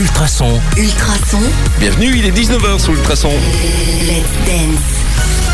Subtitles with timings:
[0.00, 0.58] Ultrason.
[0.78, 1.42] Ultrason.
[1.78, 3.28] Bienvenue, il est 19h sur Ultrason.
[3.28, 5.49] Let's dance.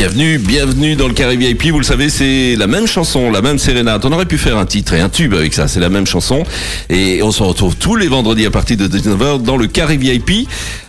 [0.00, 1.66] Bienvenue, bienvenue dans le Carré VIP.
[1.66, 4.02] Vous le savez, c'est la même chanson, la même sérénade.
[4.06, 5.68] On aurait pu faire un titre et un tube avec ça.
[5.68, 6.42] C'est la même chanson.
[6.88, 10.48] Et on se retrouve tous les vendredis à partir de 19h dans le Carré VIP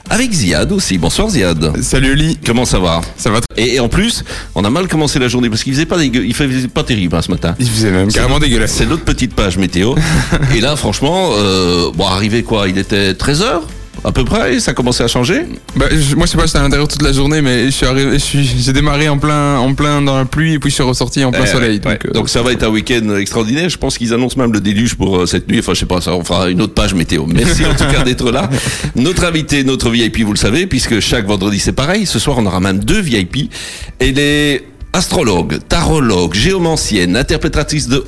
[0.10, 0.98] avec Ziad aussi.
[0.98, 1.82] Bonsoir Ziad.
[1.84, 3.02] Salut Oli, Comment ça va?
[3.18, 4.24] Ça va très- et, et en plus,
[4.56, 7.14] on a mal commencé la journée parce qu'il faisait pas dégueu- il faisait pas terrible
[7.18, 7.54] hein, ce matin.
[7.60, 8.72] Il faisait même carrément dégueulasse.
[8.72, 9.94] C'est notre petite page météo.
[10.56, 13.60] et là, franchement, euh, bon, arrivé quoi Il était 13h
[14.04, 15.44] à peu près, ça commençait à changer.
[15.76, 17.86] Bah, je- moi je sais pas, j'étais à l'intérieur toute la journée, mais je suis
[17.86, 21.24] arrivé, j'ai démarré en plein, en plein dans la pluie et puis je suis ressorti
[21.24, 21.80] en plein Eh, soleil.
[21.86, 21.92] ouais.
[21.94, 23.70] Donc, euh, Donc ça va être un week-end extraordinaire.
[23.70, 25.60] Je pense qu'ils annoncent même le déluge pour euh, cette nuit.
[25.60, 27.26] Enfin, je sais pas, ça on fera une autre page météo.
[27.28, 28.50] Merci en tout cas d'être là.
[28.96, 32.06] Notre invité, notre VIP, vous le savez, puisque chaque vendredi c'est pareil.
[32.06, 33.52] Ce soir, on aura même deux VIP.
[34.00, 38.04] Elle est astrologue, tarologue, géomancienne, interprétatrice de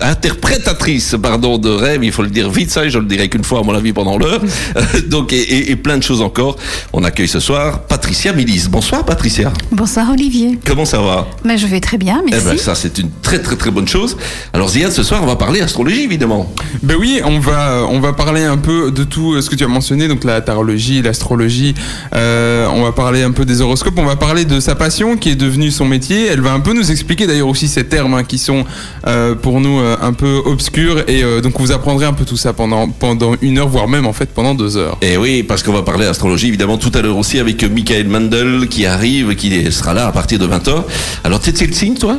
[0.00, 3.44] interprétatrice pardon de rêve il faut le dire vite ça et je le dirai qu'une
[3.44, 4.40] fois à mon avis pendant l'heure
[4.76, 6.56] Euh, donc et, et- et plein de choses encore
[6.92, 10.58] on accueille ce soir Patricia Milis bonsoir Patricia Bonsoir Olivier.
[10.66, 11.26] comment ça va?
[11.44, 12.46] Mais je vais très bien, eh merci.
[12.46, 14.16] ben ça c'est une très très très bonne chose.
[14.52, 16.52] Alors Ziad, ce soir on va parler astrologie évidemment.
[16.82, 19.64] Ben oui, on va, on va parler un peu de tout euh, ce que tu
[19.64, 21.74] as mentionné, donc la tarologie, l'astrologie.
[22.14, 23.94] Euh, on va parler un peu des horoscopes.
[23.96, 26.26] On va parler de sa passion qui est devenue son métier.
[26.26, 28.64] Elle va un peu nous expliquer d'ailleurs aussi ces termes hein, qui sont
[29.06, 31.04] euh, pour nous euh, un peu obscurs.
[31.08, 34.06] Et euh, donc vous apprendrez un peu tout ça pendant pendant une heure, voire même
[34.06, 34.96] en fait pendant deux heures.
[35.02, 38.68] Et oui, parce qu'on va parler astrologie évidemment tout à l'heure aussi avec Michael Mandel
[38.68, 40.84] qui arrive, qui sera là à partir de 20h.
[41.24, 42.18] Alors t'es de signe toi?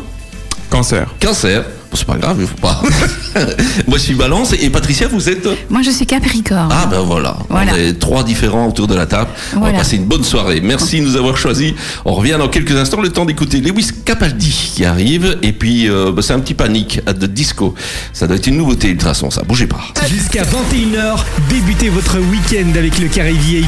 [0.69, 1.13] Cancer.
[1.21, 1.63] Cancer.
[1.95, 2.81] C'est pas grave, il faut pas.
[3.87, 6.69] Moi je suis balance et Patricia vous êtes Moi, je suis Capricorne.
[6.71, 7.73] Ah ben voilà, Voilà.
[7.73, 9.29] on est trois différents autour de la table.
[9.51, 9.77] On va Voilà.
[9.79, 10.61] passer une bonne soirée.
[10.61, 11.73] Merci de nous avoir choisis.
[12.05, 15.37] On revient dans quelques instants, le temps d'écouter Lewis Capaldi qui arrive.
[15.41, 17.73] Et puis euh, bah, c'est un petit panique de disco.
[18.13, 19.41] Ça doit être une nouveauté ultrason, ça.
[19.43, 19.81] Bougez pas.
[20.07, 23.67] Jusqu'à 21h, débutez votre week-end avec le Carré VIP.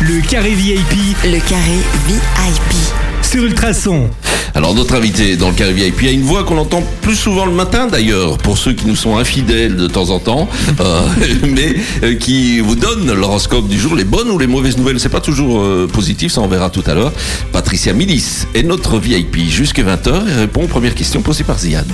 [0.00, 3.17] Le Carré VIP Le carré VIP.
[3.28, 4.08] Sur Ultrason.
[4.54, 7.52] Alors notre invité dans le carré VIP a une voix qu'on entend plus souvent le
[7.52, 10.48] matin d'ailleurs, pour ceux qui nous sont infidèles de temps en temps,
[10.80, 11.02] euh,
[11.46, 14.98] mais euh, qui vous donne l'horoscope du jour, les bonnes ou les mauvaises nouvelles.
[14.98, 17.12] C'est pas toujours euh, positif, ça on verra tout à l'heure.
[17.52, 21.86] Patricia Milis est notre VIP jusqu'à 20h et répond aux premières questions posées par Ziad.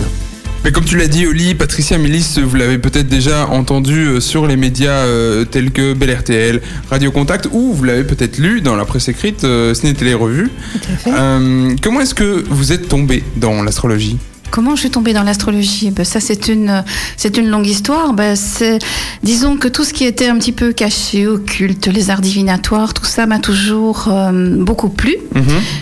[0.65, 4.47] Mais comme tu l'as dit, Oli, Patricia Milis, vous l'avez peut-être déjà entendu euh, sur
[4.47, 8.75] les médias euh, tels que Bel RTL, Radio Contact, ou vous l'avez peut-être lu dans
[8.75, 10.49] la presse écrite, euh, Ciné Télé Revue.
[10.73, 11.77] Tout à fait.
[11.83, 14.17] Comment est-ce que vous êtes tombé dans l'astrologie?
[14.55, 16.85] Comment je suis tombée dans l'astrologie ben, Ça, c'est une,
[17.17, 18.13] c'est une longue histoire.
[18.13, 18.79] Ben, c'est,
[19.25, 23.05] disons que tout ce qui était un petit peu caché, occulte, les arts divinatoires, tout
[23.05, 25.17] ça m'a toujours euh, beaucoup plu.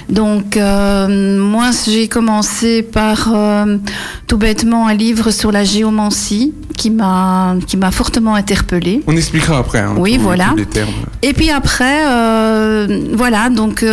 [0.08, 3.76] Donc, euh, moi, j'ai commencé par euh,
[4.26, 9.02] tout bêtement un livre sur la géomancie qui m'a, qui m'a fortement interpellée.
[9.06, 9.80] On expliquera après.
[9.80, 10.46] hein, Oui, voilà.
[10.52, 10.88] tous les termes.
[11.20, 12.06] Et puis après,
[13.12, 13.84] voilà, donc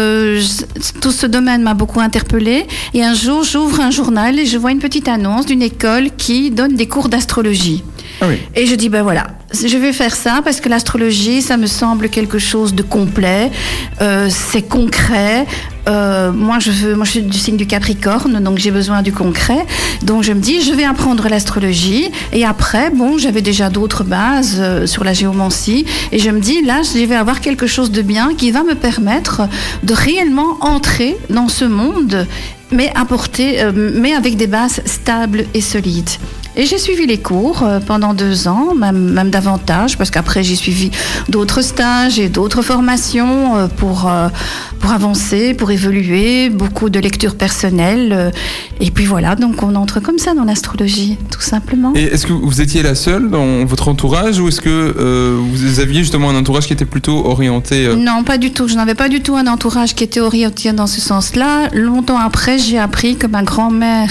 [1.01, 2.65] tout ce domaine m'a beaucoup interpellée.
[2.93, 6.51] Et un jour, j'ouvre un journal et je vois une petite annonce d'une école qui
[6.51, 7.83] donne des cours d'astrologie.
[8.21, 8.37] Ah oui.
[8.55, 12.09] Et je dis, ben voilà, je vais faire ça parce que l'astrologie, ça me semble
[12.09, 13.51] quelque chose de complet,
[14.01, 15.45] euh, c'est concret.
[15.87, 19.11] Euh, moi, je veux, moi, je suis du signe du Capricorne, donc j'ai besoin du
[19.11, 19.65] concret.
[20.03, 22.11] Donc, je me dis, je vais apprendre l'astrologie.
[22.33, 25.85] Et après, bon, j'avais déjà d'autres bases euh, sur la géomancie.
[26.11, 28.75] Et je me dis, là, je vais avoir quelque chose de bien qui va me
[28.75, 29.41] permettre
[29.83, 32.27] de réellement entrer dans ce monde,
[32.71, 36.09] mais apporter, euh, mais avec des bases stables et solides.
[36.59, 40.57] Et j'ai suivi les cours euh, pendant deux ans, même, même davantage, parce qu'après j'ai
[40.57, 40.91] suivi
[41.29, 44.27] d'autres stages et d'autres formations euh, pour, euh,
[44.81, 48.33] pour avancer, pour évoluer, beaucoup de lectures personnelles.
[48.81, 51.93] et puis voilà, donc on entre comme ça dans l'astrologie, tout simplement.
[51.95, 55.79] Et est-ce que vous étiez la seule dans votre entourage ou est-ce que euh, vous
[55.79, 58.67] aviez justement un entourage qui était plutôt orienté euh, Non, pas du tout.
[58.67, 61.69] Je n'avais pas du tout un entourage qui était orienté dans ce sens-là.
[61.73, 64.09] Longtemps après, j'ai appris que ma grand-mère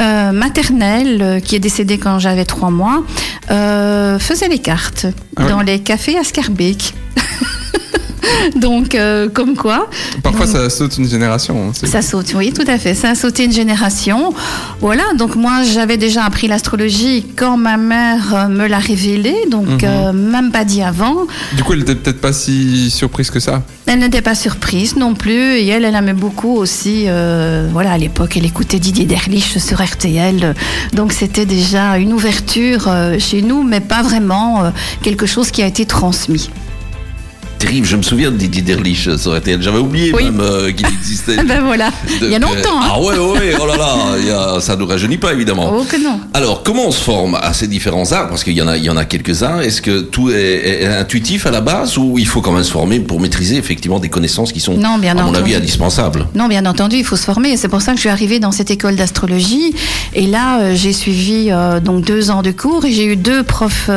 [0.00, 3.02] euh, maternelle, qui est décédée quand j'avais trois mois,
[3.50, 5.06] euh, faisait les cartes
[5.36, 5.48] Ah oui.
[5.48, 6.94] dans les cafés à Scarbeck.
[8.56, 9.88] Donc, euh, comme quoi,
[10.22, 11.72] Parfois ça saute une génération.
[11.74, 12.94] ça saute, oui, tout à fait.
[12.94, 14.32] Ça a sauté une génération.
[14.80, 19.66] Voilà, donc moi, j'avais déjà appris l'astrologie quand ma mère euh, me l'a révélée, donc
[19.66, 19.78] Mhm.
[19.84, 21.26] euh, même pas dit avant.
[21.56, 23.62] Du coup, elle était peut-être pas si surprise que ça.
[23.86, 27.04] Elle n'était pas surprise non plus, et elle, elle aimait beaucoup aussi.
[27.06, 30.54] euh, voilà, à l'époque, elle écoutait Didier Derlich sur RTL,
[30.92, 32.88] donc c'était déjà une ouverture
[33.18, 34.72] chez nous, mais pas vraiment
[35.02, 36.50] quelque chose qui a été transmis.
[37.62, 37.86] Terrible.
[37.86, 39.62] Je me souviens de Didier Derlich euh, sur RTL.
[39.62, 40.24] J'avais oublié Oui.
[40.24, 41.36] même euh, qu'il existait.
[41.44, 42.80] Ben voilà, il y a longtemps.
[42.82, 42.88] hein.
[42.94, 45.72] Ah ouais, ouais, oh là là, il y a- ça nous rajeunit pas évidemment.
[45.78, 46.18] Oh que non.
[46.34, 48.28] Alors, comment on se forme à ces différents arts?
[48.28, 49.60] Parce qu'il y en a, il y en a quelques-uns.
[49.60, 52.72] Est-ce que tout est, est intuitif à la base ou il faut quand même se
[52.72, 55.38] former pour maîtriser effectivement des connaissances qui sont, Non, bien à mon entendu.
[55.38, 56.26] avis, indispensables?
[56.34, 57.56] Non, bien entendu, il faut se former.
[57.56, 59.74] C'est pour ça que je suis arrivée dans cette école d'astrologie.
[60.14, 63.42] Et là, euh, j'ai suivi euh, donc deux ans de cours et j'ai eu deux
[63.44, 63.88] profs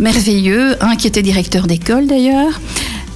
[0.00, 0.76] merveilleux.
[0.80, 2.60] Un qui était directeur d'école d'ailleurs.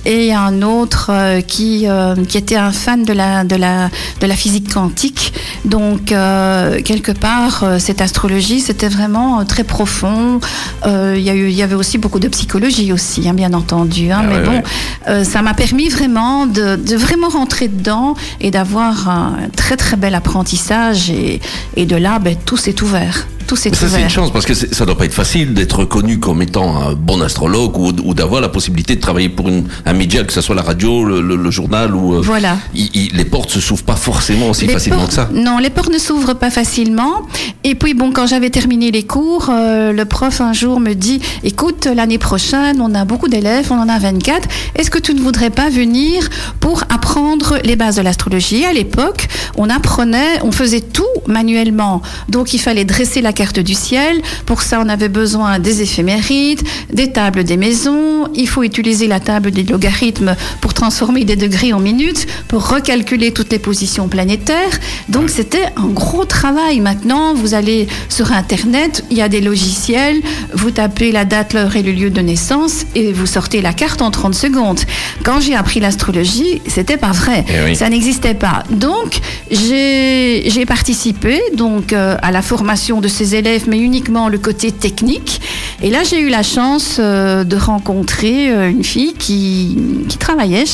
[0.09, 4.27] Et un autre euh, qui, euh, qui était un fan de la, de la, de
[4.27, 5.33] la physique quantique.
[5.65, 10.41] Donc, euh, quelque part, cette astrologie, c'était vraiment très profond.
[10.87, 14.13] Il y, a eu- il y avait aussi beaucoup de psychologie aussi, hein, bien entendu.
[14.13, 14.21] hein.
[14.23, 14.63] Ah mais ouais,
[15.09, 15.25] bon, ouais.
[15.25, 20.15] ça m'a permis vraiment de, de vraiment rentrer dedans et d'avoir un très très bel
[20.15, 21.41] apprentissage et,
[21.77, 24.45] et de là ben, tout s'est ouvert tout s'est ça, c'est ouvert une chance parce
[24.47, 28.15] que ça doit pas être facile d'être reconnu comme étant un bon astrologue ou, ou
[28.15, 31.21] d'avoir la possibilité de travailler pour une, un média, que ce soit la radio, le,
[31.21, 32.15] le- le journal ou.
[32.15, 32.59] euh, Voilà.
[32.75, 35.29] il- il- les portes se s'ouvrent pas forcément aussi Les facilement portes- que ça.
[35.33, 37.23] Non, les portes ne s'ouvrent pas facilement.
[37.65, 41.21] Et puis bon, quand j'avais terminé les cours, euh, le prof un jour me dit
[41.45, 44.49] "Écoute, l'année prochaine, on a beaucoup d'élèves, on en a 24.
[44.75, 46.29] Est-ce que tu ne voudrais pas venir
[46.61, 48.65] pour apprendre les bases de l'astrologie?
[48.65, 52.03] À l'époque, on apprenait, on faisait tout manuellement.
[52.29, 54.21] Donc il fallait dresser la carte du ciel.
[54.47, 56.63] Pour ça, on avait besoin des éphémérides,
[56.93, 58.29] des tables des maisons.
[58.35, 63.31] Il faut utiliser la table des logarithmes pour transformer des degrés en minutes, pour recalculer
[63.33, 64.81] toutes les positions planétaires.
[65.09, 66.81] Donc c'était un gros travail.
[66.81, 70.21] Maintenant, vous allez sur Internet, il y a des logiciels,
[70.55, 74.01] vous tapez la date, l'heure et le lieu de naissance et vous sortez la carte
[74.03, 74.81] en 30 secondes.
[75.23, 77.45] Quand j'ai appris l'astrologie, c'était pas vrai.
[77.49, 77.77] Eh oui.
[77.77, 78.63] Ça n'existait pas.
[78.71, 84.39] Donc, j'ai j'ai participé donc euh, à la formation de ces élèves, mais uniquement le
[84.39, 85.41] côté technique.
[85.83, 89.79] Et là, j'ai eu la chance euh, de rencontrer euh, une fille qui,
[90.19, 90.65] travaillait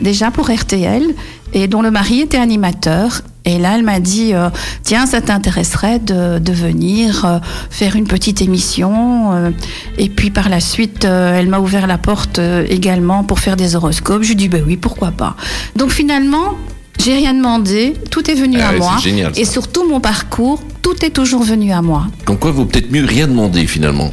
[0.00, 1.02] déjà pour RTL
[1.52, 3.22] et dont le mari était animateur.
[3.44, 4.48] Et là, elle m'a dit, euh,
[4.82, 9.52] tiens, ça t'intéresserait de, venir faire une petite émission.
[9.98, 14.22] et puis par la suite, elle m'a ouvert la porte également pour faire des horoscopes.
[14.22, 15.36] Je lui ai dit, ben oui, pourquoi pas.
[15.76, 16.54] Donc finalement,
[17.02, 18.94] j'ai rien demandé, tout est venu Ah à ouais, moi.
[18.98, 22.06] c'est génial, et surtout mon parcours, tout est toujours venu à moi.
[22.24, 24.12] Comme quoi, vaut peut-être mieux rien demander finalement?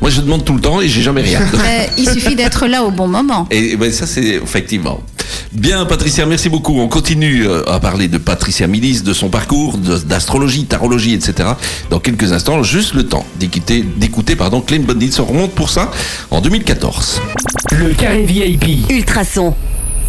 [0.00, 1.40] Moi, je demande tout le temps et j'ai jamais rien.
[1.62, 3.46] Mais il suffit d'être là au bon moment.
[3.50, 5.00] Et ben, ça, c'est effectivement.
[5.52, 6.78] Bien, Patricia, merci beaucoup.
[6.78, 11.48] On continue euh, à parler de Patricia Milis, de son parcours, d'astrologie, tarologie, etc.
[11.88, 15.14] Dans quelques instants, juste le temps d'écouter, d'écouter pardon, Clean Bandits.
[15.20, 15.90] On remonte pour ça
[16.30, 17.22] en 2014.
[17.78, 18.90] Le carré VIP.
[18.90, 19.54] Ultrason.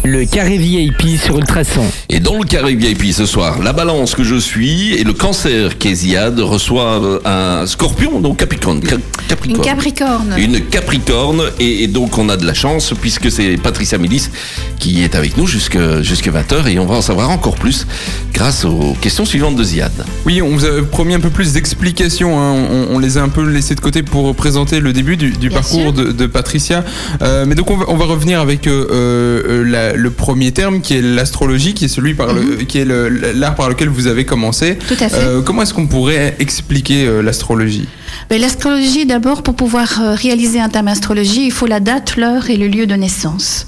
[0.08, 1.82] Le carré VIP sur Ultrason.
[2.08, 5.78] Et dans le carré VIP ce soir, la balance que je suis et le cancer
[5.78, 8.80] qu'Esiade reçoivent un scorpion, donc Capricorne.
[8.86, 9.64] Ca- Une Capricorne.
[9.64, 10.34] Capricorne.
[10.38, 14.28] Une Capricorne et, et donc on a de la chance puisque c'est Patricia Milis
[14.78, 17.88] qui est avec nous jusque, jusque 20h et on va en savoir encore plus
[18.32, 19.90] grâce aux questions suivantes de Ziad.
[20.24, 22.38] Oui, on vous avait promis un peu plus d'explications.
[22.38, 22.52] hein.
[22.70, 25.92] On, on les a un peu laissés de côté pour présenter le début du, parcours
[25.92, 26.84] de, de Patricia.
[27.22, 30.80] Euh, mais donc on va, on va revenir avec euh, euh, la- le premier terme
[30.80, 34.24] qui est l'astrologie, qui est celui par le, qui est l'art par lequel vous avez
[34.24, 34.72] commencé.
[34.72, 34.76] Mhm.
[34.88, 35.16] Tout à fait.
[35.16, 37.88] Euh, comment est-ce qu'on pourrait expliquer euh, l'astrologie?
[38.30, 42.50] Mais L'astrologie, d'abord, pour pouvoir euh, réaliser un thème astrologie, il faut la date, l'heure
[42.50, 43.66] et le lieu de naissance.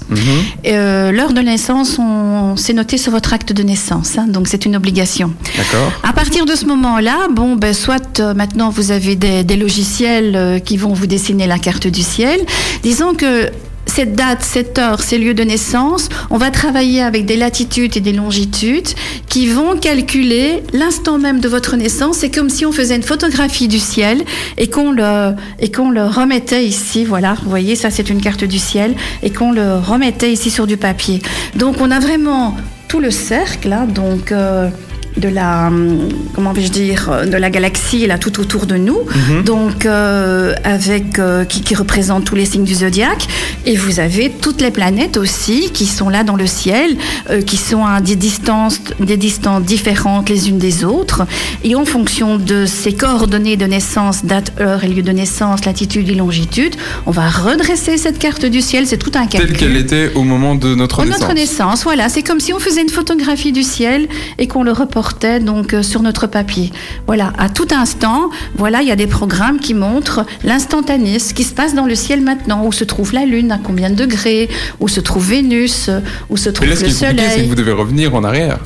[0.65, 4.65] Euh, l'heure de naissance, on, c'est noté sur votre acte de naissance, hein, donc c'est
[4.65, 5.31] une obligation.
[5.57, 5.91] D'accord.
[6.03, 10.77] À partir de ce moment-là, bon, ben, soit maintenant vous avez des, des logiciels qui
[10.77, 12.39] vont vous dessiner la carte du ciel.
[12.83, 13.49] Disons que
[13.99, 17.99] cette date, cette heure, ces lieux de naissance, on va travailler avec des latitudes et
[17.99, 18.87] des longitudes
[19.27, 22.19] qui vont calculer l'instant même de votre naissance.
[22.19, 24.23] C'est comme si on faisait une photographie du ciel
[24.57, 27.03] et qu'on le, et qu'on le remettait ici.
[27.03, 30.65] Voilà, vous voyez, ça c'est une carte du ciel et qu'on le remettait ici sur
[30.65, 31.21] du papier.
[31.57, 32.55] Donc on a vraiment
[32.87, 34.31] tout le cercle, là, donc.
[34.31, 34.69] euh,
[35.17, 38.99] de la hum, comment vais-je dire euh, de la galaxie là tout autour de nous.
[39.45, 43.27] Donc euh, avec euh, qui, qui représente tous les signes du zodiaque.
[43.65, 46.97] Et vous avez toutes les planètes aussi qui sont là dans le ciel
[47.29, 51.23] euh, qui sont à des distances des distances différentes les unes des autres.
[51.63, 56.09] Et en fonction de ces coordonnées de naissance date heure et lieu de naissance latitude
[56.09, 56.75] et longitude
[57.05, 58.87] on va redresser cette carte du ciel.
[58.87, 59.49] C'est tout un calcul.
[59.49, 61.21] Telle qu'elle était au moment de notre au naissance.
[61.21, 64.71] notre naissance, voilà, c'est comme si on faisait une photographie du ciel et qu'on le
[64.99, 66.71] reportait donc euh, sur notre papier.
[67.07, 71.43] Voilà, à tout instant, voilà, il y a des programmes qui montrent l'instantané, ce qui
[71.43, 74.49] se passe dans le ciel maintenant, où se trouve la Lune, à combien de degrés,
[74.81, 77.21] où se trouve Vénus, euh, où se Mais trouve là, ce le qui est compliqué,
[77.21, 77.49] c'est que Soleil.
[77.49, 78.59] vous devez revenir en arrière.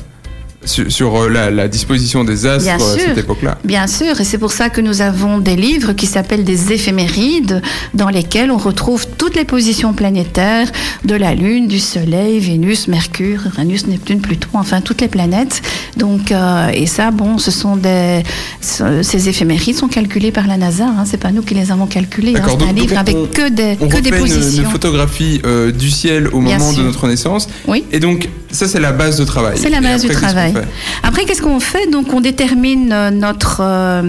[0.64, 3.58] Sur, sur, euh, la, la, disposition des astres Bien à cette époque-là.
[3.64, 7.60] Bien sûr, et c'est pour ça que nous avons des livres qui s'appellent des éphémérides,
[7.94, 10.68] dans lesquels on retrouve toutes les positions planétaires
[11.04, 15.62] de la Lune, du Soleil, Vénus, Mercure, Uranus, Neptune, Pluton, enfin toutes les planètes.
[15.96, 18.22] Donc, euh, et ça, bon, ce sont des,
[18.60, 20.84] ces éphémérides sont calculées par la NASA.
[20.86, 22.34] Hein, c'est pas nous qui les avons calculées.
[22.36, 24.32] hein, c'est un donc- livre donc avec on- que des, On que des refait une,
[24.34, 24.62] positions.
[24.64, 27.48] une photographie euh, du ciel au Bien moment de notre naissance.
[27.66, 27.84] Oui.
[27.92, 29.56] Et donc, ça, c'est la base de travail.
[29.56, 30.53] C'est la base du après, travail.
[30.60, 30.68] Fait
[31.02, 34.02] Après, qu'est-ce qu'on fait Donc, on détermine euh, notre, euh,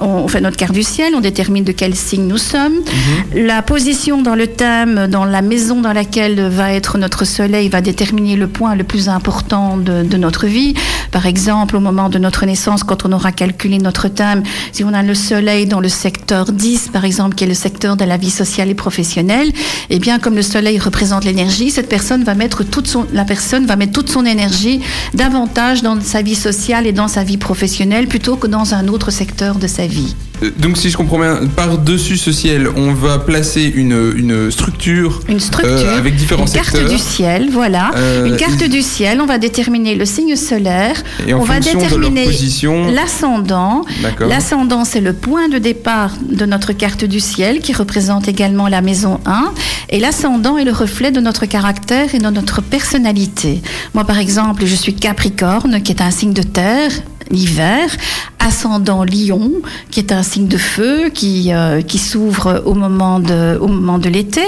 [0.00, 3.44] on fait notre carte du ciel, on détermine de quel signe nous sommes, Mhm.
[3.46, 7.80] la position dans le thème, dans la maison dans laquelle va être notre soleil, va
[7.80, 10.74] déterminer le point le plus important de, de notre vie.
[11.12, 14.92] Par exemple, au moment de notre naissance, quand on aura calculé notre thème, si on
[14.94, 18.16] a le soleil dans le secteur 10, par exemple, qui est le secteur de la
[18.16, 19.50] vie sociale et professionnelle,
[19.90, 23.66] eh bien, comme le soleil représente l'énergie, cette personne va mettre toute son, la personne
[23.66, 24.80] va mettre toute son énergie
[25.14, 29.12] davantage dans sa vie sociale et dans sa vie professionnelle plutôt que dans un autre
[29.12, 30.16] secteur de sa vie.
[30.42, 35.20] Euh, Donc, si je comprends bien, par-dessus ce ciel, on va placer une, une structure,
[35.28, 36.90] Une structure, euh, avec différents une carte secteurs.
[36.90, 37.90] du ciel, voilà.
[37.96, 42.28] Euh, une carte du ciel, on va déterminer le signe solaire, Et on va déterminer
[42.92, 43.84] l'ascendant.
[44.20, 48.80] L'ascendant, c'est le point de départ de notre carte du ciel qui représente également la
[48.80, 49.52] maison 1.
[49.90, 53.62] Et l'ascendant est le reflet de notre caractère et de notre personnalité.
[53.94, 56.90] Moi, par exemple, je suis Capricorne, qui est un signe de terre
[57.30, 57.90] l'hiver,
[58.46, 59.50] ascendant Lion,
[59.90, 63.98] qui est un signe de feu qui, euh, qui s'ouvre au moment de, au moment
[63.98, 64.44] de l'été.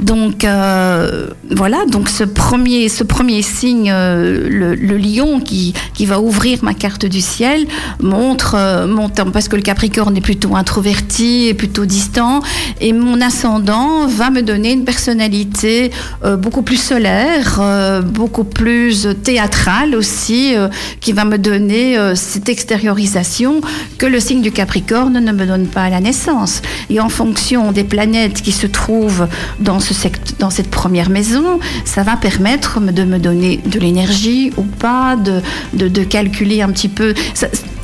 [0.00, 6.20] Donc euh, voilà, donc ce premier, ce premier signe, euh, le, lion qui, qui va
[6.20, 7.66] ouvrir ma carte du ciel,
[8.00, 12.40] montre, euh, montre parce que le Capricorne est plutôt introverti et plutôt distant,
[12.80, 15.90] et mon ascendant va me donner une personnalité
[16.38, 17.60] beaucoup plus solaire,
[18.04, 20.54] beaucoup plus théâtrale aussi,
[21.00, 23.60] qui va me donner cette extériorisation
[23.98, 26.62] que le signe du Capricorne ne me donne pas à la naissance.
[26.90, 29.28] Et en fonction des planètes qui se trouvent
[29.60, 36.04] dans, cette première maison, ça va permettre de me donner de l'énergie ou pas, de,
[36.04, 37.14] calculer un petit peu.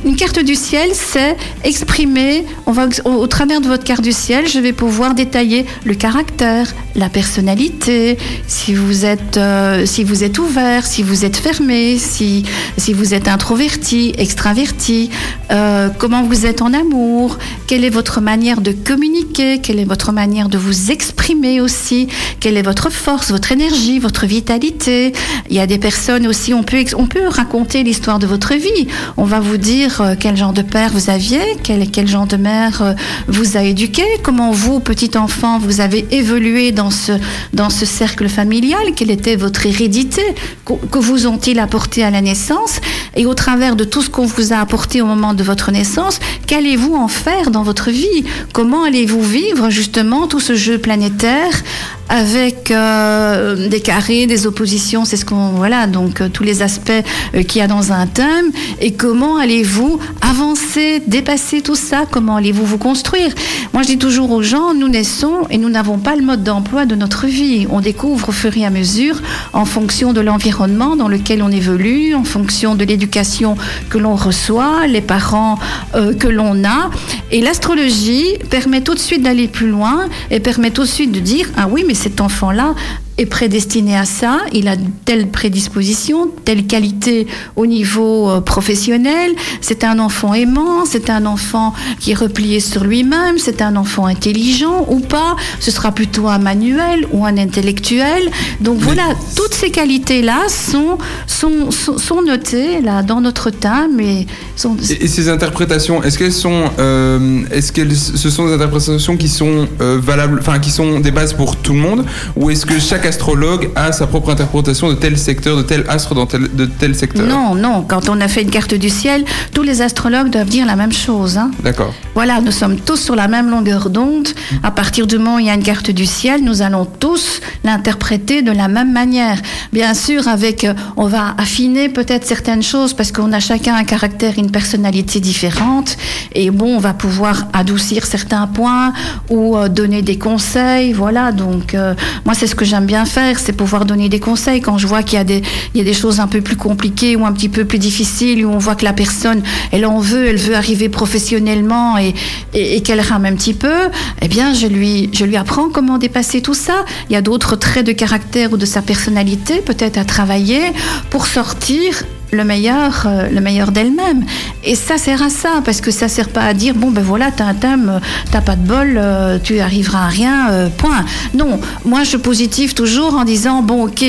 [0.05, 4.47] Une carte du ciel, c'est exprimer, on va, au, travers de votre carte du ciel,
[4.47, 10.39] je vais pouvoir détailler le caractère, la personnalité, si vous êtes, euh, si vous êtes
[10.39, 12.45] ouvert, si vous êtes fermé, si,
[12.77, 15.09] si vous êtes introverti, extraverti,
[15.51, 17.37] euh, comment vous êtes en amour,
[17.67, 22.07] quelle est votre manière de communiquer, quelle est votre manière de vous exprimer aussi,
[22.39, 25.11] quelle est votre force, votre énergie, votre vitalité.
[25.49, 28.87] Il y a des personnes aussi, on peut, on peut raconter l'histoire de votre vie.
[29.17, 32.37] On va vous dire euh, quel genre de père vous aviez, quel, quel genre de
[32.37, 32.93] mère euh,
[33.27, 37.13] vous a éduqué, comment vous, petit enfant, vous avez évolué dans ce,
[37.53, 40.21] dans ce cercle familial, quelle était votre hérédité,
[40.65, 42.79] que, vous ont-ils apporté à la naissance,
[43.15, 46.19] et au travers de tout ce qu'on vous a apporté au moment de votre naissance,
[46.47, 51.63] qu'allez-vous en faire dans votre vie Comment allez-vous vivre justement tout ce jeu planétaire
[52.09, 57.03] avec euh, des carrés, des oppositions, c'est ce qu'on voilà donc tous les aspects
[57.47, 59.78] qu'il y a dans un thème et comment allez-vous
[60.21, 63.33] avancer, dépasser tout ça, comment allez-vous vous construire?
[63.73, 66.85] Moi je dis toujours aux gens, nous naissons et nous n'avons pas le mode d'emploi
[66.85, 69.21] de notre vie, on découvre au fur et à mesure
[69.53, 73.55] en fonction de l'environnement dans lequel on évolue, en fonction de l'éducation
[73.89, 75.57] que l'on reçoit, les parents
[75.95, 76.89] euh, que l'on a.
[77.31, 81.19] Et l'astrologie permet tout de suite d'aller plus loin et permet tout de suite de
[81.19, 82.75] dire ah oui mais cet enfant-là
[83.19, 89.83] est prédestiné à ça, il a telle prédisposition, telle qualité au niveau euh, professionnel, c'est
[89.83, 94.87] un enfant aimant, c'est un enfant qui est replié sur lui-même, c'est un enfant intelligent
[94.89, 98.23] ou pas, ce sera plutôt un manuel ou un intellectuel.
[98.61, 99.03] Donc voilà,
[99.35, 100.97] toutes ces qualités-là sont,
[101.27, 106.17] sont, sont, sont notées là dans notre thème et sont, Et, et ces interprétations, est-ce
[106.17, 110.71] qu'elles sont, euh, est-ce qu'elles, ce sont des interprétations qui sont euh, valables, enfin qui
[110.71, 112.05] sont des bases pour tout le monde,
[112.37, 116.13] ou est-ce que chaque astrologue a sa propre interprétation de tel secteur, de tel astre
[116.15, 117.83] dans tel, de tel secteur Non, non.
[117.87, 120.91] Quand on a fait une carte du ciel, tous les astrologues doivent dire la même
[120.93, 121.37] chose.
[121.37, 121.51] hein.
[121.63, 121.93] D'accord.
[122.15, 124.27] Voilà, nous sommes tous sur la même longueur d'onde.
[124.63, 127.41] À partir du moment où il y a une carte du ciel, nous allons tous
[127.63, 129.37] l'interpréter de la même manière.
[129.73, 133.83] Bien sûr, avec, euh, on va affiner peut-être certaines choses parce qu'on a chacun un
[133.85, 135.97] caractère, une personnalité différente.
[136.35, 138.93] Et bon, on va pouvoir adoucir certains points
[139.29, 140.93] ou euh, donner des conseils.
[140.93, 144.61] Voilà, donc euh, moi, c'est ce que j'aime bien faire, c'est pouvoir donner des conseils
[144.61, 145.41] quand je vois qu'il y a des,
[145.73, 148.45] il y a des choses un peu plus compliquées ou un petit peu plus difficiles,
[148.45, 149.41] où on voit que la personne,
[149.71, 152.13] elle en veut, elle veut arriver professionnellement et,
[152.53, 153.89] et, qu'elle rame un petit peu,
[154.21, 156.85] eh bien, je lui, je lui apprends comment dépasser tout ça.
[157.09, 160.61] Il y a d'autres traits de caractère ou de sa personnalité, peut-être à travailler
[161.09, 164.25] pour sortir le meilleur, euh, le meilleur d'elle-même.
[164.63, 167.31] Et ça sert à ça, parce que ça sert pas à dire bon ben voilà,
[167.31, 167.99] t'as un thème, euh,
[168.31, 171.05] t'as pas de bol, euh, tu arriveras à rien, point.
[171.33, 174.05] Non, moi je positive toujours en disant bon ok.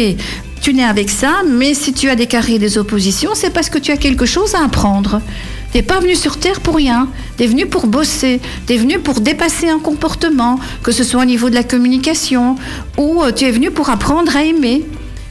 [0.60, 3.78] Tu nais avec ça, mais si tu as des carrés des oppositions, c'est parce que
[3.78, 5.22] tu as quelque chose à apprendre.
[5.72, 7.08] T'es pas venu sur Terre pour rien.
[7.38, 8.42] T'es venu pour bosser.
[8.66, 12.56] T'es venu pour dépasser un comportement, que ce soit au niveau de la communication,
[12.98, 14.84] ou tu es venu pour apprendre à aimer,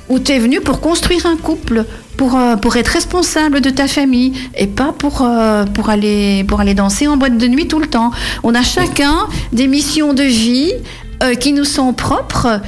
[0.07, 1.85] ou tu es venu pour construire un couple,
[2.19, 6.43] pour, euh, pour être responsable de ta famille, et pas pour, euh, pour aller
[6.75, 8.11] danser en boîte de nuit tout le temps.
[8.43, 9.19] On a chacun
[9.53, 10.73] des missions de vie
[11.23, 12.59] euh, qui nous sont propres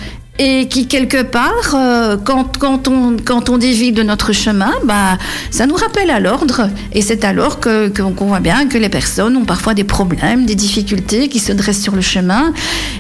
[0.44, 5.20] et qui quelque part, euh, quand, quand, on, quand on dévie de notre chemin, bah,
[5.52, 6.68] ça nous rappelle à l'ordre.
[6.94, 10.48] Et c'est alors que que- qu'on voit bien que les personnes ont parfois des problèmes,
[10.48, 12.54] des difficultés qui se dressent sur le chemin.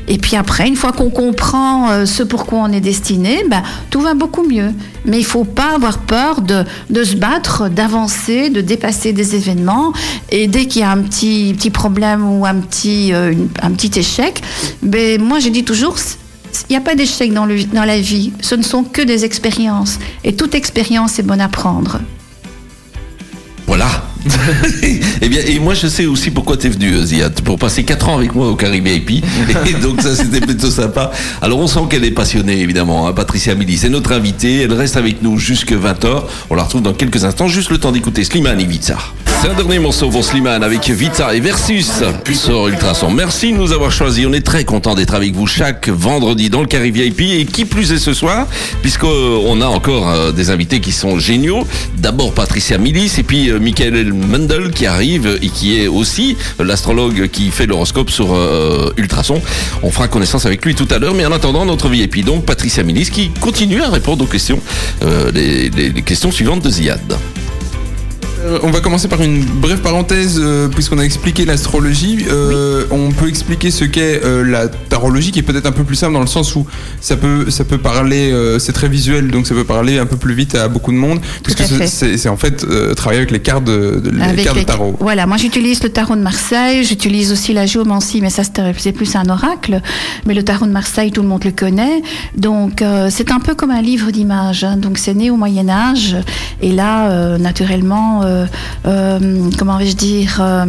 [0.07, 4.01] Et puis après, une fois qu'on comprend euh, ce pourquoi on est destiné, bah, tout
[4.01, 4.71] va beaucoup mieux.
[5.05, 9.93] Mais il faut pas avoir peur de, de se battre, d'avancer, de dépasser des événements.
[10.29, 13.33] Et dès qu'il y a un petit, petit problème ou un petit, euh,
[13.63, 14.43] un petit échec,
[14.83, 15.95] ben, moi je dis toujours,
[16.69, 19.25] il n'y a pas d'échec dans, le- dans la vie, ce ne sont que des
[19.25, 19.99] expériences.
[20.23, 21.99] Et toute expérience est bonne à prendre.
[23.67, 23.87] Voilà.
[25.21, 27.83] eh bien, et moi, je sais aussi pourquoi tu es venu, euh, Ziad, pour passer
[27.83, 29.23] 4 ans avec moi au Caribé VIP.
[29.67, 31.11] Et donc, ça, c'était plutôt sympa.
[31.41, 33.07] Alors, on sent qu'elle est passionnée, évidemment.
[33.07, 33.13] hein.
[33.13, 34.61] Patricia Mili, c'est notre invitée.
[34.63, 36.23] Elle reste avec nous jusque 20h.
[36.49, 37.47] On la retrouve dans quelques instants.
[37.47, 38.97] Juste le temps d'écouter Slimane et Vitsa.
[39.41, 43.09] C'est un dernier morceau pour Slimane avec Vitsa et Versus sur Ultrason.
[43.09, 44.23] Merci de nous avoir choisis.
[44.27, 47.21] On est très content d'être avec vous chaque vendredi dans le Caribé VIP.
[47.21, 48.45] Et qui plus est ce soir,
[48.83, 51.65] puisqu'on a encore euh, des invités qui sont géniaux.
[51.97, 57.27] D'abord Patricia Milis et puis euh, Michael Mendel qui arrive et qui est aussi l'astrologue
[57.29, 59.41] qui fait l'horoscope sur euh, Ultrason.
[59.81, 62.83] On fera connaissance avec lui tout à l'heure, mais en attendant notre VIP, donc Patricia
[62.83, 64.59] Milis qui continue à répondre aux questions,
[65.01, 67.17] euh, les questions suivantes de Ziad.
[68.43, 72.25] Euh, on va commencer par une brève parenthèse, euh, puisqu'on a expliqué l'astrologie.
[72.29, 76.13] Euh, On peut expliquer ce qu'est la tarologie, qui est peut-être un peu plus simple
[76.13, 76.65] dans le sens où
[76.99, 80.33] ça peut, ça peut parler, c'est très visuel, donc ça peut parler un peu plus
[80.33, 84.09] vite à beaucoup de monde, puisque c'est- en fait travailler avec les cartes de, de-
[84.11, 84.95] les Avec cartes les- de tarot.
[84.99, 88.43] Voilà, moi j'utilise le tarot de Marseille, j'utilise aussi la géomancie, mais ça
[88.77, 89.81] c'est plus un oracle.
[90.25, 92.01] Mais le tarot de Marseille, tout le monde le connaît.
[92.37, 94.63] Donc c'est un peu comme un livre d'images.
[94.63, 94.77] hein.
[94.77, 96.15] Donc c'est né au Moyen Âge.
[96.61, 98.21] Et là, naturellement,
[99.57, 100.65] comment vais-je dire, euh,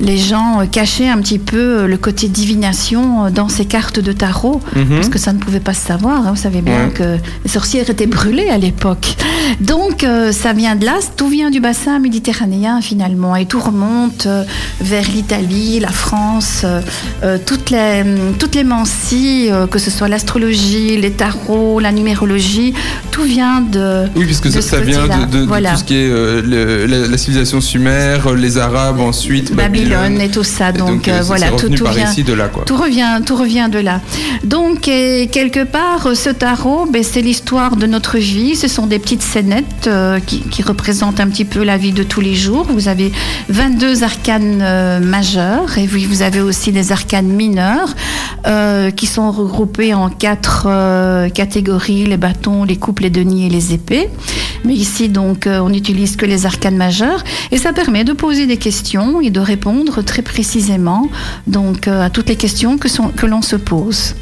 [0.00, 4.00] les gens euh, cachaient un petit peu euh, le côté divination euh, dans ces cartes
[4.00, 6.26] de tarot, parce que ça ne pouvait pas se savoir.
[6.26, 6.32] hein.
[6.34, 6.90] Vous savez bien Ouais.
[6.90, 9.16] que les sorcières étaient brûlées à l'époque.
[9.60, 14.26] Donc euh, ça vient de là, tout vient du bassin méditerranéen finalement, et tout remonte
[14.26, 14.44] euh,
[14.80, 16.80] vers l'Italie, la France, euh,
[17.22, 18.02] euh, toutes les
[18.38, 22.72] toutes les mancies, euh, que ce soit l'astrologie, les tarots, la numérologie,
[23.10, 26.86] tout vient de Oui, puisque de ça, vient de, tout ce qui est euh, le-
[26.86, 30.70] la, la civilisation sumère, les Arabes ensuite, Babylone et tout ça.
[30.70, 32.10] Et Donc, euh, euh, voilà, tout, tout par vient.
[32.10, 32.64] ici de là, quoi.
[32.64, 34.00] Tout revient, tout revient de là.
[34.44, 38.56] Donc, et quelque part, ce tarot, ben, c'est l'histoire de notre vie.
[38.56, 42.02] Ce sont des petites scénettes euh, qui, qui représentent un petit peu la vie de
[42.02, 42.66] tous les jours.
[42.68, 43.12] Vous avez
[43.48, 47.94] 22 arcanes euh, majeurs et vous avez aussi des arcanes mineurs
[48.46, 50.68] euh, qui sont regroupés en quatre
[51.28, 54.08] catégories les bâtons, les coupes, les deniers et les épées.
[54.64, 56.91] Mais ici, donc, on n'utilise que les arcanes majeures
[57.50, 61.08] et ça permet de poser des questions et de répondre très précisément
[61.86, 64.14] euh, à toutes les questions que l'on se pose.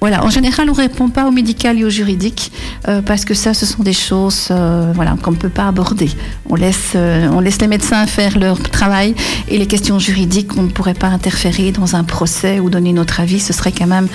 [0.00, 2.52] Voilà, en général, on ne répond pas au médical et au juridique
[2.86, 6.10] euh, parce que ça, ce sont des choses euh, voilà, qu'on ne peut pas aborder.
[6.50, 9.14] On laisse, euh, on laisse les médecins faire leur travail
[9.48, 13.20] et les questions juridiques, on ne pourrait pas interférer dans un procès ou donner notre
[13.20, 13.40] avis.
[13.40, 14.08] Ce serait quand même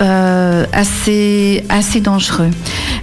[0.00, 2.50] euh, assez, assez dangereux.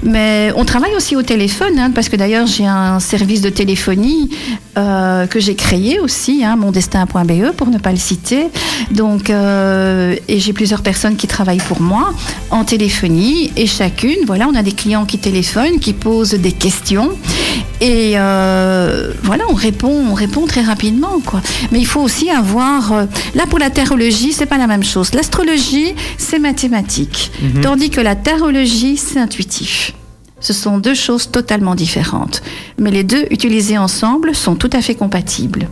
[0.01, 4.29] Mais on travaille aussi au téléphone, hein, parce que d'ailleurs, j'ai un service de téléphonie
[4.77, 8.47] euh, que j'ai créé aussi, hein, mondestin.be pour ne pas le citer.
[8.91, 12.13] Donc, euh, et j'ai plusieurs personnes qui travaillent pour moi
[12.51, 17.11] en téléphonie et chacune, voilà, on a des clients qui téléphonent, qui posent des questions
[17.81, 21.41] et euh, voilà, on répond, on répond très rapidement, quoi.
[21.71, 25.13] Mais il faut aussi avoir, euh, là pour la tarologie, c'est pas la même chose.
[25.13, 29.93] L'astrologie, c'est mathématique, tandis que la tarologie, c'est intuitif.
[30.39, 32.43] Ce sont deux choses totalement différentes.
[32.77, 35.67] Mais les deux, utilisées ensemble, sont tout à fait compatibles.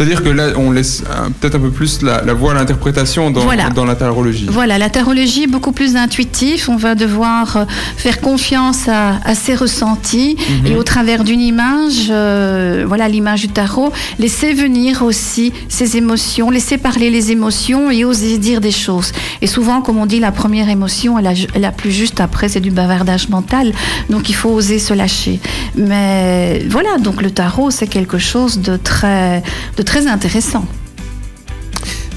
[0.00, 3.30] C'est-à-dire que là, on laisse euh, peut-être un peu plus la, la voie à l'interprétation
[3.30, 3.68] dans, Voilà.
[3.68, 4.46] dans la tarologie.
[4.48, 6.70] Voilà, la tarologie est beaucoup plus intuitive.
[6.70, 7.64] On va devoir euh,
[7.98, 13.48] faire confiance à, à ses ressentis et au travers d'une image, euh, voilà l'image du
[13.48, 19.12] tarot, laisser venir aussi ses émotions, laisser parler les émotions et oser dire des choses.
[19.42, 22.48] Et souvent, comme on dit, la première émotion, elle a, elle a plus juste après,
[22.48, 23.72] c'est du bavardage mental.
[24.08, 25.40] Donc il faut oser se lâcher.
[25.76, 29.42] Mais voilà, donc le tarot, c'est quelque chose de très,
[29.76, 30.64] de très intéressant.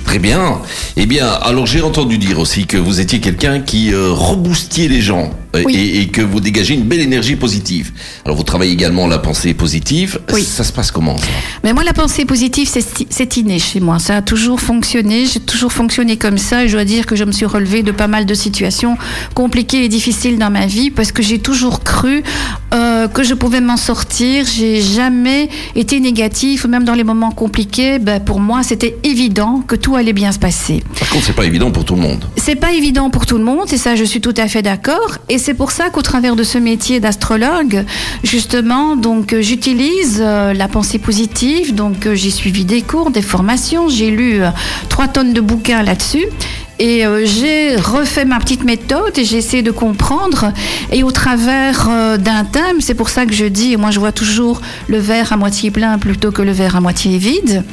[0.05, 0.59] Très bien.
[0.95, 4.13] Eh bien, alors j'ai entendu dire aussi que vous étiez quelqu'un qui euh,
[4.77, 5.75] les gens Oui.
[5.75, 7.91] et, et que vous dégagez une belle énergie positive.
[8.25, 10.19] Alors vous travaillez également la pensée positive.
[10.33, 10.43] Oui.
[10.43, 11.27] Ça se passe comment ça?
[11.63, 12.69] Mais moi, la pensée positive,
[13.09, 13.99] c'est inné chez moi.
[13.99, 15.25] Ça a toujours fonctionné.
[15.25, 16.63] J'ai toujours fonctionné comme ça.
[16.63, 18.97] Et je dois dire que je me suis relevée de pas mal de situations
[19.33, 22.23] compliquées et difficiles dans ma vie parce que j'ai toujours cru
[22.73, 24.45] euh, que je pouvais m'en sortir.
[24.45, 27.99] J'ai jamais été négatif, même dans les moments compliqués.
[27.99, 30.83] Ben, pour moi, c'était évident que tout allait bien se passer.
[30.99, 32.25] Par contre, c'est pas évident pour tout le monde.
[32.37, 35.17] C'est pas évident pour tout le monde, et ça, je suis tout à fait d'accord.
[35.29, 37.83] Et c'est pour ça qu'au travers de ce métier d'astrologue,
[38.23, 41.75] justement, euh, j'utilise euh, la pensée positive.
[41.75, 44.41] Donc euh, j'ai suivi des cours, des formations, j'ai lu
[44.87, 46.25] trois tonnes de bouquins là-dessus.
[46.79, 50.51] Et euh, j'ai refait ma petite méthode et j'ai essayé de comprendre.
[50.91, 54.11] Et au travers euh, d'un thème, c'est pour ça que je dis, moi je vois
[54.11, 57.63] toujours le verre à moitié plein plutôt que le verre à moitié vide.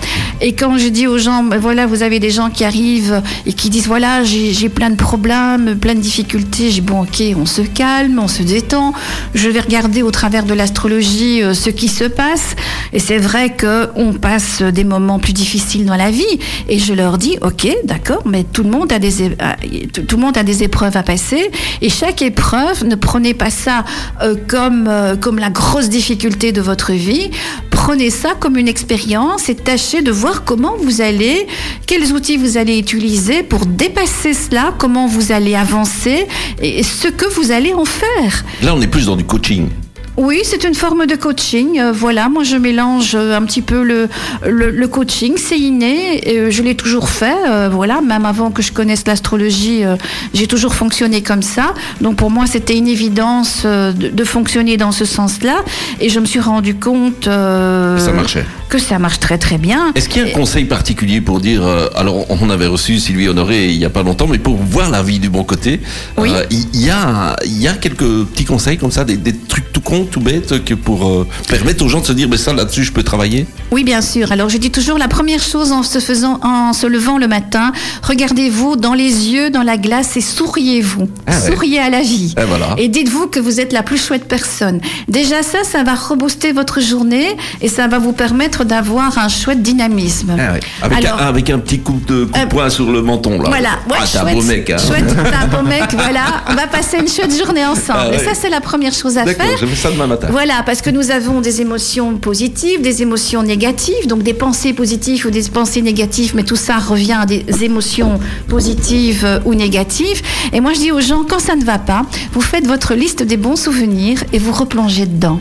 [0.42, 3.52] Et quand je dis aux gens, ben voilà, vous avez des gens qui arrivent et
[3.52, 6.70] qui disent, voilà, j'ai plein de problèmes, plein de difficultés.
[6.70, 8.92] J'ai bon, ok, on se calme, on se détend.
[9.34, 12.54] Je vais regarder au travers de l'astrologie euh, ce qui se passe.
[12.92, 16.38] Et c'est vrai qu'on passe des moments plus difficiles dans la vie.
[16.68, 19.37] Et je leur dis, ok, d'accord, mais tout le monde des,
[19.92, 21.50] tout le monde a des épreuves à passer.
[21.81, 23.85] Et chaque épreuve, ne prenez pas ça
[24.22, 27.31] euh, comme, euh, comme la grosse difficulté de votre vie.
[27.70, 31.46] Prenez ça comme une expérience et tâchez de voir comment vous allez,
[31.87, 36.26] quels outils vous allez utiliser pour dépasser cela, comment vous allez avancer
[36.61, 38.44] et ce que vous allez en faire.
[38.62, 39.68] Là, on est plus dans du coaching.
[40.16, 41.79] Oui, c'est une forme de coaching.
[41.81, 44.09] Euh, voilà, moi je mélange euh, un petit peu le,
[44.46, 46.20] le, le coaching, c'est inné.
[46.29, 47.35] euh, je l'ai toujours fait.
[47.49, 49.83] euh, voilà, même avant que je connaisse l'astrologie,
[50.35, 51.75] j'ai toujours fonctionné comme ça.
[52.01, 55.64] Donc pour moi, c'était une évidence de, de fonctionner dans ce sens-là.
[56.01, 58.44] Et je me suis rendu compte Ça marchait.
[58.68, 59.92] que ça marche très très bien.
[59.94, 61.62] Est-ce qu'il y a un conseil particulier pour dire,
[61.94, 65.03] alors on avait reçu Sylvie Honoré il y a pas longtemps, mais pour voir la
[65.03, 65.81] vie du bon côté,
[66.18, 69.99] il y, a, y a quelques petits conseils comme ça, des, des trucs tout cons,
[70.04, 72.92] tout bêtes, que pour euh, permettre aux gens de se dire, mais ça là-dessus je
[72.92, 73.46] peux travailler?
[73.70, 74.32] Oui, bien sûr.
[74.32, 77.72] Alors, je dis toujours la première chose en se faisant, en se levant le matin,
[78.02, 81.08] regardez-vous dans les yeux, dans la glace et souriez-vous.
[81.26, 81.50] Ah ouais.
[81.50, 82.34] Souriez à la vie.
[82.40, 82.74] Et voilà.
[82.78, 84.80] Et dites-vous que vous êtes la plus chouette personne.
[85.08, 89.62] Déjà ça, ça va rebooster votre journée et ça va vous permettre d'avoir un chouette
[89.62, 90.36] dynamisme.
[90.82, 93.40] Avec, Alors, un, avec un petit coup de, coup de Euh, poing sur le menton
[93.40, 93.48] là.
[93.48, 94.70] voilà, ouais, ah, t'es un beau mec.
[94.70, 94.76] Hein.
[94.78, 96.42] chouette, un beau mec, voilà.
[96.48, 98.00] On va passer une chouette journée ensemble.
[98.00, 98.16] Ah ouais.
[98.16, 99.36] Et ça, c'est la première chose à faire.
[99.90, 100.29] Je fais ça demain matin.
[100.31, 105.26] Voilà, parce que nous avons des émotions positives, des émotions négatives, donc des pensées positives
[105.26, 110.22] ou des pensées négatives, mais tout ça revient à des émotions positives euh, ou négatives.
[110.53, 113.22] Et moi, je dis aux gens, quand ça ne va pas, vous faites votre liste
[113.22, 115.40] des bons souvenirs et vous replongez dedans.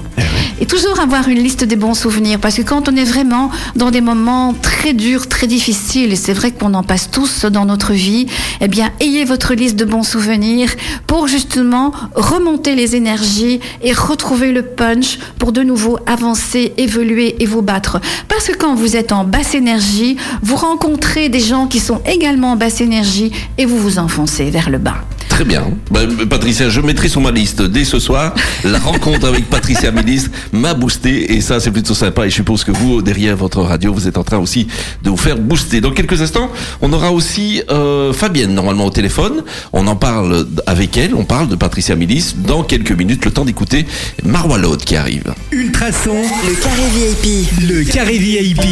[0.61, 3.91] Et toujours avoir une liste des bons souvenirs, parce que quand on est vraiment dans
[3.91, 7.93] des moments très durs, très difficiles, et c'est vrai qu'on en passe tous dans notre
[7.93, 8.27] vie,
[8.59, 10.69] eh bien, ayez votre liste de bons souvenirs
[11.07, 17.45] pour justement remonter les énergies et retrouver le punch pour de nouveau avancer, évoluer et
[17.45, 17.99] vous battre.
[18.27, 22.53] Parce que quand vous êtes en basse énergie, vous rencontrez des gens qui sont également
[22.53, 25.03] en basse énergie et vous vous enfoncez vers le bas.
[25.39, 25.71] Très bien.
[25.89, 28.33] Bah, Patricia, je mettrai sur ma liste dès ce soir
[28.65, 32.65] la rencontre avec Patricia Milis m'a boosté et ça c'est plutôt sympa et je suppose
[32.65, 34.67] que vous derrière votre radio vous êtes en train aussi
[35.01, 35.79] de vous faire booster.
[35.79, 36.49] Dans quelques instants,
[36.81, 39.43] on aura aussi euh, Fabienne normalement au téléphone.
[39.71, 43.23] On en parle avec elle, on parle de Patricia Milis dans quelques minutes.
[43.23, 43.85] Le temps d'écouter
[44.25, 45.33] Marwa Lode qui arrive.
[45.53, 47.69] Ultrason, Le carré VIP.
[47.69, 48.65] le carré VIP.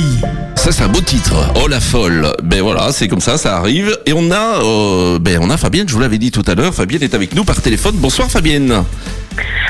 [0.55, 1.33] Ça c'est un beau titre.
[1.63, 2.33] Oh la folle.
[2.43, 3.97] Ben voilà, c'est comme ça, ça arrive.
[4.05, 5.87] Et on a, euh, ben on a Fabienne.
[5.87, 6.56] Je vous l'avais dit tout à l'heure.
[6.71, 7.95] Fabienne est avec nous par téléphone.
[7.97, 8.83] Bonsoir Fabienne.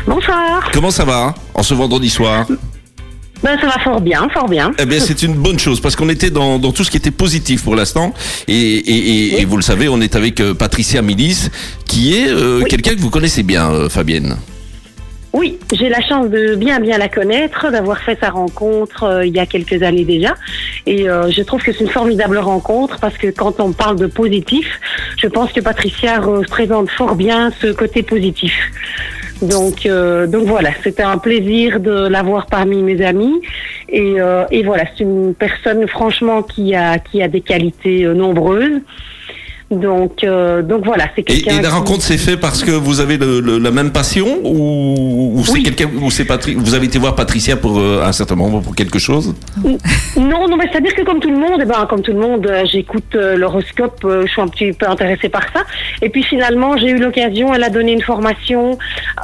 [0.08, 0.69] Bonsoir.
[0.73, 2.45] Comment ça va en ce vendredi soir?
[3.43, 4.71] Ben, ça va fort bien, fort bien.
[4.80, 7.12] Eh bien, c'est une bonne chose parce qu'on était dans, dans tout ce qui était
[7.12, 8.13] positif pour l'instant.
[8.47, 11.50] Et, et, et, et vous le savez, on est avec euh, Patricia Milis,
[11.86, 12.69] qui est euh, Oui.
[12.69, 14.38] quelqu'un que vous connaissez bien, euh, Fabienne.
[15.34, 19.36] Oui, j'ai la chance de bien bien la connaître, d'avoir fait sa rencontre euh, il
[19.36, 20.36] y a quelques années déjà.
[20.86, 24.08] Et euh, je trouve que c'est une formidable rencontre parce que quand on parle de
[24.08, 24.80] positif,
[25.18, 28.54] je pense que Patricia représente fort bien ce côté positif.
[29.42, 33.42] Donc, euh, donc voilà, c'était un plaisir de l'avoir parmi mes amis.
[33.90, 34.16] Et,
[34.52, 38.82] et voilà, c'est une personne franchement qui a qui a des qualités nombreuses.
[39.69, 41.60] Donc, euh, donc voilà, c'est Et, quelqu'un.
[41.60, 44.39] et la qui- rencontre s'est faite parce que vous avez le- le- la même passion
[44.43, 45.63] ou, ou c'est Oui.
[45.63, 48.75] quelqu'un ou c'est Patri- vous avez été voir Patricia pour euh, un certain moment pour
[48.75, 49.36] quelque chose?
[50.15, 52.47] Non, non, mais c'est-à-dire que comme tout le monde, eh ben, comme tout le monde,
[52.47, 55.63] euh, j'écoute euh, l'horoscope, euh, je suis un petit peu intéressée par ça.
[56.01, 58.77] Et puis finalement, j'ai eu l'occasion, elle a donné une formation,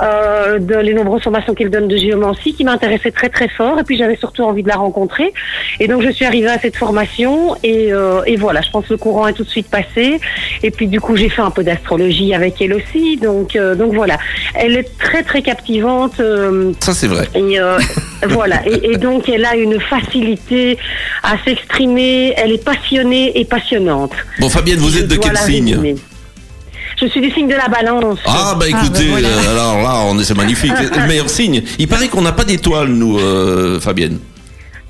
[0.04, 3.80] euh, de les nombreuses formations qu'elle donne de géomancie, qui m'intéressait très très fort.
[3.80, 5.32] Et puis j'avais surtout envie de la rencontrer.
[5.80, 8.94] Et donc je suis arrivée à cette formation et, euh, et voilà, je pense que
[8.94, 10.20] le courant est tout de suite passé.
[10.64, 13.18] Et puis du coup, j'ai fait un peu d'astrologie avec elle aussi.
[13.18, 14.18] Donc, euh, donc voilà,
[14.56, 16.20] elle est très très captivante.
[16.20, 17.28] euh, Ça c'est vrai.
[17.36, 17.78] et euh,
[18.30, 18.62] voilà.
[18.68, 20.78] Et, et donc, elle a une facilité
[21.24, 22.34] à s'exprimer.
[22.38, 24.12] Elle est passionnée et passionnante.
[24.40, 25.96] Bon Fabienne, vous Je êtes de quel signe résumer.
[27.02, 28.20] Je suis du signe de la balance.
[28.26, 29.28] Ah bah écoutez, bah, voilà.
[29.28, 31.64] euh, alors là, on est c'est magnifique, c'est le meilleur signe.
[31.80, 34.20] Il paraît qu'on n'a pas d'étoiles nous, euh, Fabienne.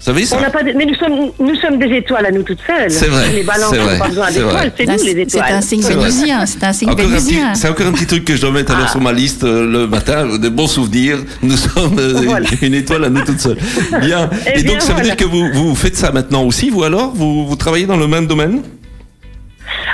[0.05, 2.31] Vous savez ça On n'a pas de- Mais nous sommes, nous sommes des étoiles à
[2.31, 2.91] nous toutes seules.
[2.91, 4.71] C'est vrai, Les balances c'est n'ont pas besoin c'est d'étoiles.
[4.75, 5.53] C'est nous les C'est étoiles.
[5.53, 6.45] un signe C'est vénusien.
[6.45, 7.53] C'est un signe Encore un petit- vénusien.
[7.55, 8.91] C'est encore un petit truc que je dois mettre alors Ah.
[8.91, 11.19] sur ma liste euh, le matin, des bons souvenirs.
[11.41, 12.49] Nous sommes euh, Voilà.
[12.61, 13.57] une étoile à nous toutes seules.
[14.01, 14.29] Bien.
[14.53, 15.03] Eh Et donc ça veut voilà.
[15.03, 17.13] dire que vous, vous faites ça maintenant aussi, vous alors?
[17.15, 18.61] Vous, vous travaillez dans le même domaine?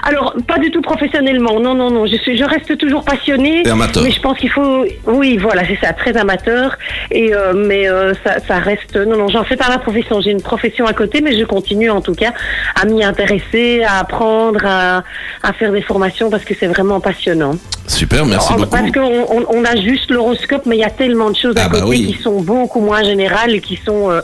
[0.04, 1.60] Alors, pas du tout professionnellement.
[1.60, 2.06] Non, non, non.
[2.06, 3.64] Je, suis, je reste toujours passionnée.
[3.66, 4.04] Et amateur.
[4.04, 4.86] Mais je pense qu'il faut.
[5.06, 6.78] Oui, voilà, c'est ça, très amateur.
[7.12, 8.96] Et euh, mais euh, ça, ça reste.
[8.96, 10.22] Non, non, j'en fais pas ma profession.
[10.22, 12.34] J'ai une profession à côté, mais je continue en tout cas
[12.76, 15.04] à m'y intéresser, à apprendre, à,
[15.44, 17.56] à faire des formations parce que c'est vraiment passionnant.
[17.90, 18.70] Super, merci Oh, beaucoup.
[18.70, 21.64] Parce qu'on on, on a juste l'horoscope, mais il y a tellement de choses à
[21.66, 22.14] Ah bah côté oui.
[22.16, 24.12] qui sont beaucoup moins générales et qui sont.
[24.12, 24.22] euh,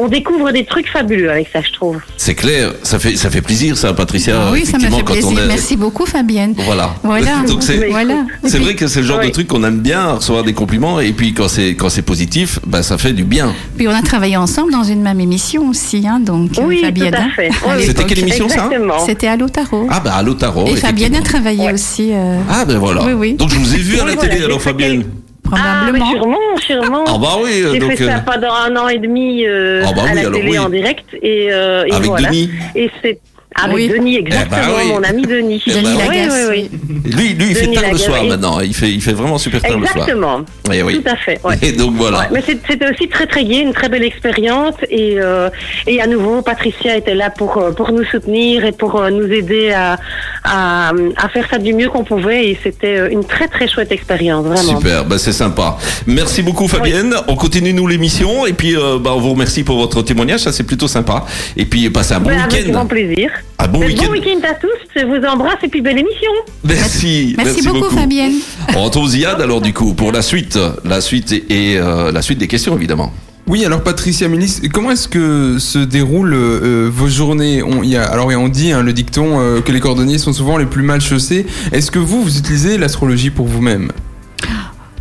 [0.00, 1.98] on découvre des trucs fabuleux avec ça, je trouve.
[2.16, 4.34] C'est clair, ça fait ça fait plaisir ça, Patricia.
[4.40, 5.40] Ah oui, ça m'a fait plaisir.
[5.42, 6.54] est- Merci beaucoup, Fabienne.
[6.56, 6.94] Voilà.
[7.02, 7.38] Voilà.
[7.48, 8.24] Donc c'est Voilà.
[8.44, 11.10] c'est vrai que c'est le genre de truc qu'on aime bien recevoir des compliments et
[11.12, 13.52] puis quand c'est quand c'est positif, bah ça fait du bien.
[13.76, 17.10] Puis on a travaillé ensemble dans une même émission aussi, hein, donc euh, Oui, Fabienne.
[17.10, 17.48] tout à hein, fait.
[17.48, 17.84] à Oui.
[17.86, 18.68] C'était quelle émission ça?
[19.06, 19.88] C'était à l'Otaro.
[19.90, 20.66] Ah bah à l'Otaro.
[20.68, 21.72] Et Fabienne a travaillé Ouais.
[21.72, 22.97] aussi, euh, Ah ben voilà.
[23.06, 23.34] Oui, oui.
[23.34, 25.04] Donc je vous ai vu à la voilà, télé alors Fabienne.
[25.50, 26.10] Ah, mais probablement.
[26.10, 27.04] sûrement, sûrement.
[27.08, 29.82] Ah bah oui, euh, J'ai donc fait ça euh, pendant un an et demi euh,
[29.86, 30.58] Ah bah à oui, la alors télé oui.
[30.58, 32.28] en direct et, euh, et avec voilà.
[32.28, 32.50] Denis.
[32.74, 33.18] Et c'est
[33.64, 33.88] avec Oui.
[33.88, 34.92] Denis exactement, Eh bah oui.
[34.92, 35.62] mon ami Denis.
[35.66, 36.02] Eh bah Denis oui.
[36.08, 36.48] oui, Lagasse.
[36.50, 37.12] oui, oui.
[37.12, 38.60] Lui, lui il fait tard le soir maintenant.
[38.60, 39.96] Il fait il fait vraiment super tard le soir.
[40.08, 40.40] Exactement.
[40.72, 41.02] Eh oui.
[41.02, 41.40] Tout à fait.
[41.44, 41.56] Ouais.
[41.62, 42.20] Et donc voilà.
[42.20, 45.48] Ouais, mais c'était aussi très très gai, une très belle expérience et euh,
[45.86, 49.30] et à nouveau Patricia était là pour euh, pour nous soutenir et pour euh, nous
[49.32, 49.98] aider à,
[50.44, 54.44] à à faire ça du mieux qu'on pouvait et c'était une très très chouette expérience
[54.46, 54.78] vraiment.
[54.78, 55.76] Super, bah c'est sympa.
[56.06, 57.14] Merci beaucoup Fabienne.
[57.28, 60.52] On continue nous l'émission et puis euh, bah, on vous remercie pour votre témoignage, ça
[60.52, 61.24] c'est plutôt sympa.
[61.56, 62.86] Et puis passez un bon Ben, avec grand week-end.
[62.86, 63.30] plaisir.
[63.60, 64.06] Un bon week-end.
[64.06, 66.30] bon à tous, je vous embrasse et puis belle émission.
[66.64, 67.34] Merci.
[67.36, 68.34] Merci, beaucoup, Fabienne.
[68.76, 72.22] On retrouve Ziad alors du coup pour la suite, la suite et, et, euh, la
[72.22, 73.12] suite des questions évidemment.
[73.48, 77.62] Oui, alors Patricia Minis, comment est-ce que se déroulent euh, vos journées?
[77.62, 80.34] On, il y a, Alors on dit hein, le dicton euh, que les cordonniers sont
[80.34, 81.46] souvent les plus mal chaussés.
[81.72, 83.90] Est-ce que vous, vous utilisez l'astrologie pour vous-même?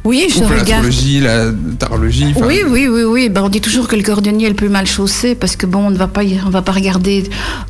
[0.07, 0.67] Oui, je regarde.
[0.85, 1.45] L'astrologie, la
[1.77, 3.29] tarologie Oui, oui, oui, oui.
[3.29, 5.87] Ben, on dit toujours que le cordonnier est le plus mal chaussé parce que bon,
[5.87, 7.23] on ne va pas, y- on va pas regarder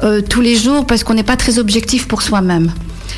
[0.04, 2.71] euh, tous les jours parce qu'on n'est pas très objectif pour soi-même.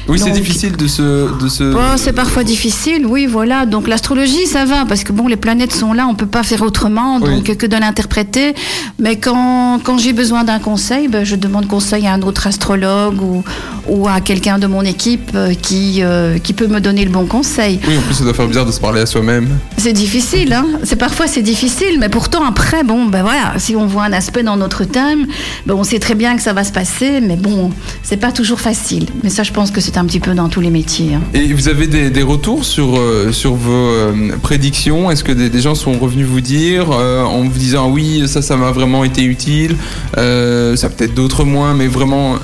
[0.10, 1.38] Oui, c'est difficile de se...
[1.42, 1.64] De se...
[1.72, 3.66] Bon, c'est parfois difficile, oui, voilà.
[3.66, 6.62] Donc l'astrologie, ça va, parce que bon, les planètes sont là, on peut pas faire
[6.64, 7.30] autrement, Oui.
[7.30, 8.56] donc que de l'interpréter.
[9.00, 13.22] Mais quand, quand j'ai besoin d'un conseil, ben, je demande conseil à un autre astrologue
[13.22, 13.44] ou,
[13.88, 17.26] ou à quelqu'un de mon équipe euh, qui, euh, qui peut me donner le bon
[17.26, 17.80] conseil.
[17.88, 19.48] Oui, en plus ça doit faire bizarre de se parler à soi-même.
[19.78, 20.66] C'est difficile, hein.
[20.84, 24.44] C'est parfois c'est difficile, mais pourtant après, bon, ben voilà, si on voit un aspect
[24.44, 25.28] dans notre thème,
[25.66, 27.72] ben on sait très bien que ça va se passer, mais bon,
[28.04, 29.06] c'est pas toujours facile.
[29.24, 31.14] Mais ça, je pense que c'est un petit peu dans tous les métiers.
[31.16, 31.22] hein.
[31.34, 35.12] Et vous avez des, des retours sur, euh, sur vos euh, prédictions?
[35.12, 38.42] Est-ce que des, des gens sont revenus vous dire euh, en vous disant oui, ça,
[38.42, 39.76] ça m'a vraiment été utile
[40.16, 42.36] Ça peut-être d'autres moins, mais vraiment,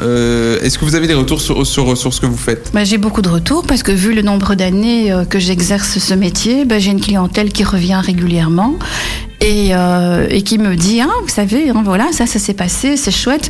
[0.62, 2.72] est-ce que vous avez des retours sur, sur, sur ce que vous faites?
[2.74, 6.66] Ben, j'ai beaucoup de retours parce que vu le nombre d'années que j'exerce ce métier,
[6.66, 8.76] ben, j'ai une clientèle qui revient régulièrement
[9.42, 12.98] et, euh, et qui me dit, ah, vous savez, hein, voilà, ça, ça s'est passé,
[12.98, 13.50] c'est chouette.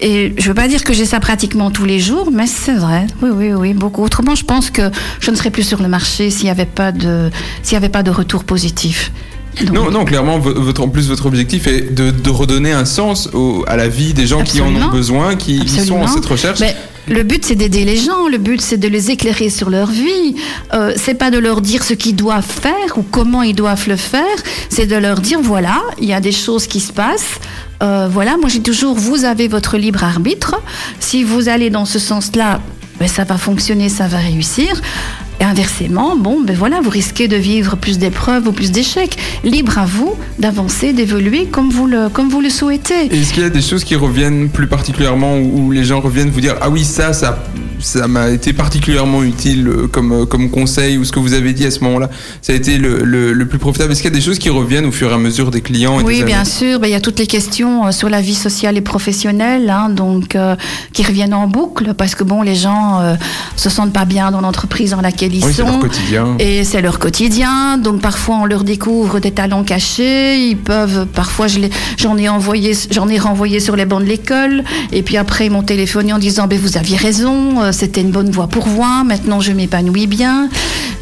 [0.00, 3.06] Et je veux pas dire que j'ai ça pratiquement tous les jours, mais c'est vrai.
[3.22, 4.02] Oui, oui, oui, beaucoup.
[4.02, 6.92] Autrement, je pense que je ne serais plus sur le marché s'il n'y avait pas
[6.92, 7.30] de,
[7.62, 9.12] s'il y avait pas de retour positif.
[9.64, 13.28] Donc- Non, non, clairement, votre, en plus, votre objectif est de, de redonner un sens
[13.32, 16.26] au- à la vie des gens qui en ont besoin, qui, qui sont en cette
[16.26, 16.60] recherche.
[16.60, 16.76] Mais
[17.08, 18.28] le but, c'est d'aider les gens.
[18.28, 20.36] Le but, c'est de les éclairer sur leur vie.
[20.74, 23.96] Euh, c'est pas de leur dire ce qu'ils doivent faire ou comment ils doivent le
[23.96, 24.24] faire.
[24.68, 27.38] C'est de leur dire voilà, il y a des choses qui se passent.
[27.82, 30.60] Euh, voilà, moi j'ai toujours vous avez votre libre arbitre.
[31.00, 32.60] Si vous allez dans ce sens-là,
[32.98, 34.80] ben, ça va fonctionner, ça va réussir.
[35.40, 39.16] Et inversement, bon, ben voilà, vous risquez de vivre plus d'épreuves ou plus d'échecs.
[39.44, 43.06] Libre à vous d'avancer, d'évoluer comme vous le, souhaitez.
[43.12, 46.40] Est-ce qu'il y a des choses qui reviennent plus particulièrement où les gens reviennent vous
[46.40, 47.38] dire ah oui ça ça
[47.80, 51.52] ça m'a été particulièrement utile euh, comme, euh, comme conseil ou ce que vous avez
[51.52, 52.10] dit à ce moment-là,
[52.42, 53.92] ça a été le, le, le plus profitable.
[53.92, 56.00] Est-ce qu'il y a des choses qui reviennent au fur et à mesure des clients
[56.00, 56.80] et Oui, des bien sûr.
[56.80, 59.88] Ben, il y a toutes les questions euh, sur la vie sociale et professionnelle, hein,
[59.90, 60.56] donc euh,
[60.92, 63.14] qui reviennent en boucle parce que bon, les gens euh,
[63.56, 65.68] se sentent pas bien dans l'entreprise dans laquelle ils Oui, c'est sont.
[65.68, 66.36] leur quotidien.
[66.38, 67.78] Et c'est leur quotidien.
[67.78, 70.48] Donc parfois on leur découvre des talents cachés.
[70.48, 71.58] Ils peuvent, parfois je
[71.96, 74.64] j'en ai envoyé, j'en ai renvoyé sur les bancs de l'école.
[74.92, 78.10] Et puis après ils m'ont téléphoné en disant, ben vous aviez raison, euh, c'était une
[78.10, 79.04] bonne voie pour moi.
[79.04, 80.48] Maintenant je m'épanouis bien.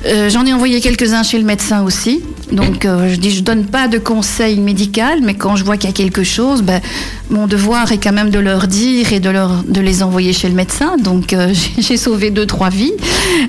[0.06, 2.22] Euh, j'en ai envoyé quelques-uns chez le médecin aussi.
[2.52, 5.90] Donc euh, je dis, je donne pas de conseils médical, mais quand je vois qu'il
[5.90, 6.80] y a quelque chose, ben,
[7.30, 10.48] mon devoir est quand même de leur dire et de leur de les envoyer chez
[10.48, 10.96] le médecin.
[10.98, 12.92] Donc euh, j'ai- sauvé deux trois vies.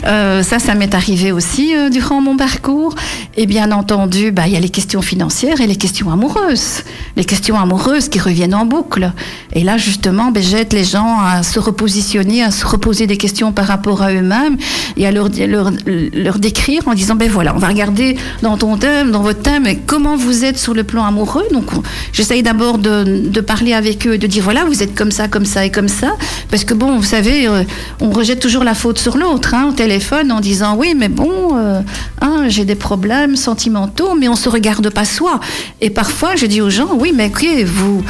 [0.06, 2.96] Euh, ça, ça m'est arrivé aussi euh, durant mon parcours.
[3.36, 6.84] Et bien entendu, bah, il y a les questions financières et les questions amoureuses.
[7.16, 9.12] Les questions amoureuses qui reviennent en boucle.
[9.54, 13.52] Et là, justement, ben, j'aide les gens à se repositionner, à se reposer des questions
[13.52, 14.58] par rapport à eux-mêmes
[14.98, 18.78] et à leur, leur, leur décrire en disant, ben voilà, on va regarder dans ton
[18.78, 21.46] thème, dans votre thème, comment vous êtes sur le plan amoureux.
[21.52, 25.12] Donc, on- j'essaye d'abord de, de parler avec eux, de dire, voilà, vous êtes comme
[25.12, 26.16] ça, comme ça et comme ça.
[26.50, 27.64] Parce que bon, vous savez, euh,
[28.02, 31.56] on rejette toujours la faute sur l'autre, hein, au téléphone, en disant, oui, mais bon,
[31.58, 31.82] euh,
[32.22, 35.40] hein, j'ai des problèmes sentimentaux, mais on se regarde pas soi.
[35.82, 38.04] Et parfois, je dis aux gens, oui, mais ok, vous,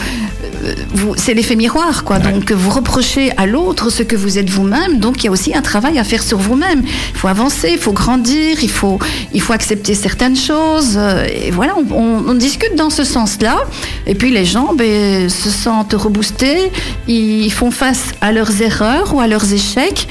[0.63, 2.19] euh, vous, c'est l'effet miroir, quoi.
[2.19, 4.99] Donc, vous reprochez à l'autre ce que vous êtes vous-même.
[4.99, 6.81] Donc, il y a aussi un travail à faire sur vous-même.
[6.83, 8.99] Il faut avancer, il faut grandir, il faut,
[9.33, 10.97] il faut accepter certaines choses.
[11.43, 13.57] Et voilà, on, on- on discute dans ce sens-là.
[14.05, 16.71] Et puis, les gens ben, se sentent reboostés,
[17.07, 20.07] ils font face à leurs erreurs ou à leurs échecs.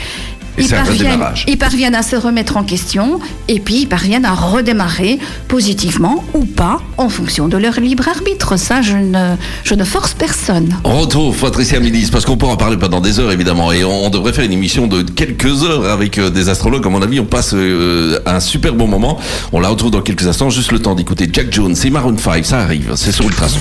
[0.59, 3.87] Et Ils c'est un parviennent, ils parviennent à se remettre en question et puis ils
[3.87, 8.57] parviennent à redémarrer positivement ou pas en fonction de leur libre arbitre.
[8.59, 10.77] Ça, je ne, je ne force personne.
[10.85, 14.11] On retrouve Patricia Milis, parce qu'on peut en parler pendant des heures évidemment, et on
[14.11, 16.87] devrait faire une émission de quelques heures avec euh, des astrologues.
[16.87, 19.19] À mon avis, on passe euh, un super bon moment.
[19.53, 22.45] On la retrouve dans quelques instants, juste le temps d'écouter Jack Jones et Maroon 5,
[22.45, 23.59] ça arrive, c'est sur Ultrason.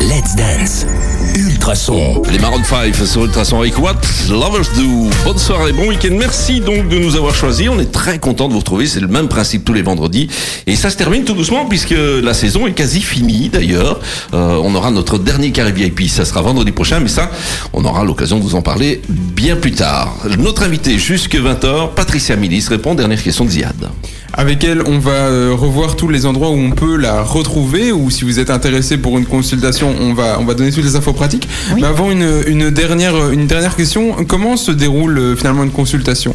[0.00, 0.86] Let's dance.
[1.34, 2.22] Ultrason.
[2.30, 5.10] Les Maroon 5 sur Ultrason avec What Lovers Do.
[5.24, 6.09] Bonne soirée, bon week-end.
[6.10, 7.68] Merci donc de nous avoir choisis.
[7.68, 8.86] On est très content de vous retrouver.
[8.86, 10.28] C'est le même principe tous les vendredis.
[10.66, 14.00] Et ça se termine tout doucement puisque la saison est quasi finie d'ailleurs.
[14.34, 16.08] Euh, on aura notre dernier carré VIP.
[16.08, 17.30] Ça sera vendredi prochain, mais ça,
[17.72, 20.16] on aura l'occasion de vous en parler bien plus tard.
[20.38, 22.94] Notre invité jusque 20h, Patricia Milis, répond.
[22.96, 23.88] Dernière question de Ziad.
[24.32, 28.10] Avec elle, on va euh, revoir tous les endroits où on peut la retrouver ou
[28.10, 31.12] si vous êtes intéressé pour une consultation, on va, on va donner toutes les infos
[31.12, 31.48] pratiques.
[31.74, 31.80] Oui.
[31.80, 36.34] Mais avant une, une, dernière, une dernière question, comment se déroule euh, finalement une consultation?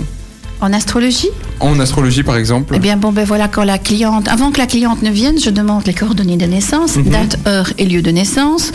[0.62, 4.52] En astrologie En astrologie par exemple Eh bien, bon, ben voilà, quand la cliente, avant
[4.52, 8.02] que la cliente ne vienne, je demande les coordonnées de naissance, date, heure et lieu
[8.02, 8.72] de naissance.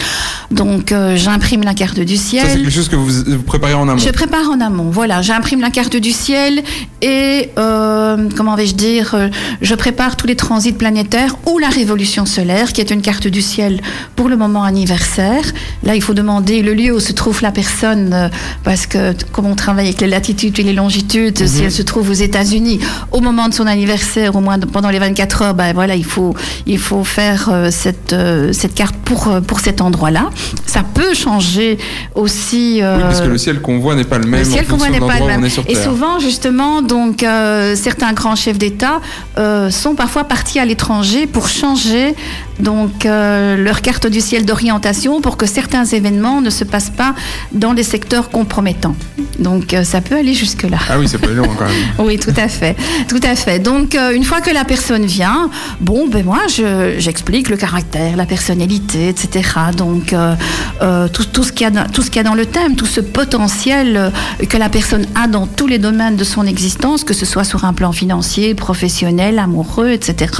[0.50, 2.62] Donc, euh, j'imprime la carte du Ça c'est ciel.
[2.62, 3.98] quelque chose que vous, vous préparez en amont.
[3.98, 6.62] Je prépare en amont, voilà, j'imprime la carte du ciel
[7.02, 9.28] et, euh, comment vais-je dire, euh,
[9.62, 13.42] je prépare tous les transits planétaires ou la révolution solaire, qui est une carte du
[13.42, 13.80] ciel
[14.16, 15.44] pour le moment anniversaire.
[15.82, 18.30] Là, il faut demander le lieu où se trouve la personne,
[18.64, 22.10] parce que comme on travaille avec les latitudes et les longitudes, si elle se trouve
[22.10, 22.80] aux États-Unis,
[23.12, 26.34] au moment de son anniversaire, au moins pendant les 24 heures, ben voilà, il faut,
[26.66, 30.30] il faut faire euh, cette, euh, cette carte pour, euh, pour cet endroit-là.
[30.66, 31.78] Ça peut changer
[32.14, 32.80] aussi.
[32.82, 34.88] Oui, parce que le ciel qu'on voit n'est pas le même le ciel qu'on voit
[34.88, 35.48] n'est pas le même.
[35.68, 39.00] Et souvent, justement, donc euh, certains grands chefs d'État
[39.38, 42.14] euh, sont parfois partis à l'étranger pour changer
[42.60, 47.14] donc euh, leur carte du ciel d'orientation pour que certains événements ne se passent pas
[47.52, 48.94] dans les secteurs compromettants.
[49.38, 50.78] Donc euh, ça peut aller jusque là.
[50.88, 51.74] Ah oui, c'est pas long quand même.
[51.98, 52.76] Oui, tout à fait,
[53.08, 53.58] tout à fait.
[53.58, 58.16] Donc, euh, une fois que la personne vient, bon, ben moi, je- j'explique le caractère,
[58.16, 59.48] la personnalité, etc.
[59.76, 60.14] Donc,
[61.12, 62.74] tout, tout ce qu'il y a, dans- tout ce qu'il y a dans le thème,
[62.76, 64.12] tout ce potentiel
[64.48, 67.64] que la personne a dans tous les domaines de son existence, que ce soit sur
[67.64, 70.32] un plan financier, professionnel, amoureux, etc.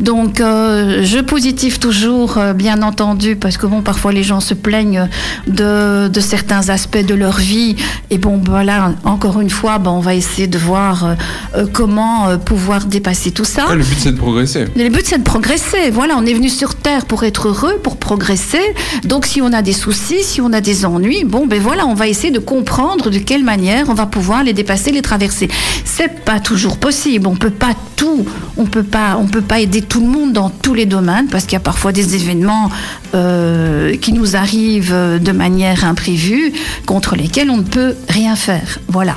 [0.00, 1.20] Donc, je
[1.54, 5.08] toujours, euh, bien entendu, parce que bon, parfois les gens se plaignent
[5.46, 7.76] de, de certains aspects de leur vie.
[8.10, 11.14] Et bon, voilà, encore une fois, ben, on va essayer de voir euh,
[11.56, 13.66] euh, comment euh, pouvoir dépasser tout ça.
[13.68, 14.66] Ah, le but c'est de progresser.
[14.76, 15.90] Le but, c'est de progresser.
[15.90, 18.74] Voilà, on est venu sur Terre pour être heureux, pour progresser.
[19.04, 21.94] Donc, si on a des soucis, si on a des ennuis, bon, ben voilà, on
[21.94, 25.48] va essayer de comprendre de quelle manière on va pouvoir les dépasser, les traverser.
[25.84, 27.26] C'est pas toujours possible.
[27.26, 28.24] On peut pas tout,
[28.56, 31.37] on peut pas, on peut pas aider tout le monde dans tous les domaines parce
[31.38, 32.68] parce qu'il y a parfois des événements
[33.14, 36.52] euh, qui nous arrivent de manière imprévue,
[36.84, 38.80] contre lesquels on ne peut rien faire.
[38.88, 39.14] Voilà.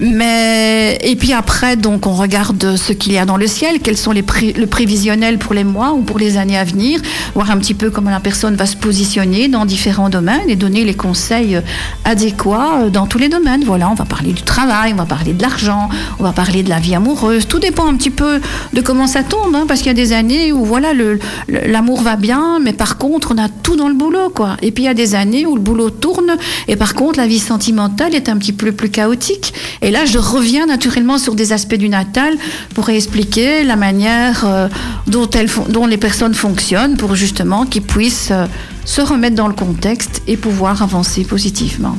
[0.00, 3.98] Mais et puis après, donc on regarde ce qu'il y a dans le ciel, quels
[3.98, 7.00] sont les pré- le prévisionnel pour les mois ou pour les années à venir,
[7.34, 10.84] voir un petit peu comment la personne va se positionner dans différents domaines et donner
[10.84, 11.60] les conseils
[12.06, 13.62] adéquats dans tous les domaines.
[13.64, 16.70] Voilà, on va parler du travail, on va parler de l'argent, on va parler de
[16.70, 17.46] la vie amoureuse.
[17.46, 18.40] Tout dépend un petit peu
[18.72, 21.18] de comment ça tombe, hein, parce qu'il y a des années où voilà le-
[21.48, 24.56] l'amour va bien, mais par contre on a tout dans le boulot, quoi.
[24.62, 26.36] Et puis il y a des années où le boulot tourne
[26.68, 29.54] et par contre la vie sentimentale est un petit peu plus chaotique.
[29.80, 32.34] Et là, je reviens naturellement sur des aspects du natal
[32.74, 34.68] pour expliquer la manière euh,
[35.06, 38.46] dont, les personnes fonctionnent pour justement qu'ils puissent euh,
[38.84, 41.96] se remettre dans le contexte et pouvoir avancer positivement.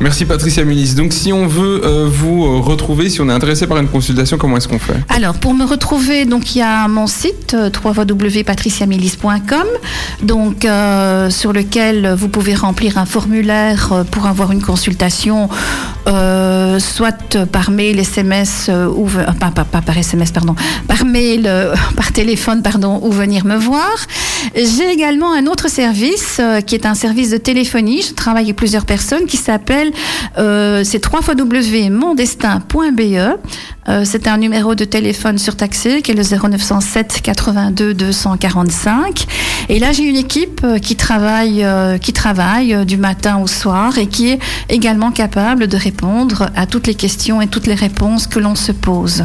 [0.00, 0.94] Merci Patricia Milis.
[0.94, 4.38] Donc si on veut euh, vous euh, retrouver, si on est intéressé par une consultation,
[4.38, 4.96] comment est-ce qu'on fait?
[5.08, 7.70] Alors, pour me retrouver, donc il y a mon site euh,
[10.22, 15.48] donc euh, sur lequel vous pouvez remplir un formulaire pour avoir une consultation,
[16.06, 20.54] soit par mail, SMS ou par SMS, pardon,
[20.88, 21.50] par mail,
[21.96, 23.94] par téléphone, pardon, ou venir me voir.
[24.54, 28.02] J'ai également un autre service qui est un service de téléphonie.
[28.02, 29.83] Je travaille avec plusieurs personnes qui s'appelle
[30.38, 33.36] euh, c'est www.mondestin.be.
[33.88, 39.26] Euh, c'est un numéro de téléphone surtaxé qui est le 0907 82 245.
[39.68, 43.98] Et là, j'ai une équipe euh, qui travaille, euh, qui travaille du matin au soir
[43.98, 48.26] et qui est également capable de répondre à toutes les questions et toutes les réponses
[48.26, 49.24] que l'on se pose.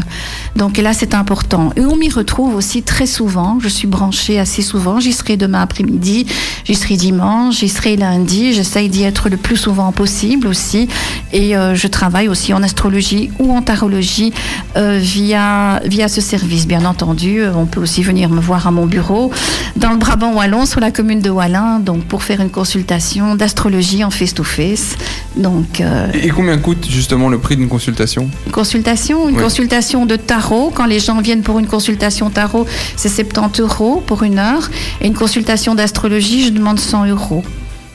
[0.56, 1.72] Donc là, c'est important.
[1.78, 3.60] Et on m'y retrouve aussi très souvent.
[3.62, 5.00] Je suis branchée assez souvent.
[5.00, 6.26] J'y serai demain après-midi,
[6.66, 8.54] j'y serai dimanche, j'y serai lundi.
[8.54, 10.88] J'essaye d'y être le plus souvent possible aussi.
[11.32, 14.34] Et euh, je travaille aussi en astrologie ou en tarologie
[14.76, 16.68] euh, via, via ce service.
[16.68, 19.32] Bien entendu, Euh, on peut aussi venir me voir à mon bureau
[19.76, 24.04] dans le Brabant Wallon, sur la commune de Wallin, donc pour faire une consultation d'astrologie
[24.04, 24.96] en face-to-face.
[25.38, 28.30] Donc, euh, Et combien coûte justement le prix d'une consultation?
[28.48, 29.42] une consultation, une Oui.
[29.44, 30.72] consultation de tarot.
[30.74, 34.70] Quand les gens viennent pour une consultation tarot, c'est 70 euros pour une heure.
[35.02, 37.44] Et une consultation d'astrologie, je demande 100 euros.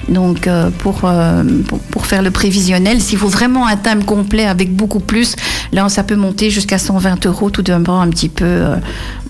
[0.09, 4.47] Donc euh, pour, euh, pour, pour faire le prévisionnel, s'il faut vraiment un thème complet
[4.47, 5.37] avec beaucoup plus,
[5.73, 8.77] là ça peut monter jusqu'à 120 euros, tout dépend un petit peu euh,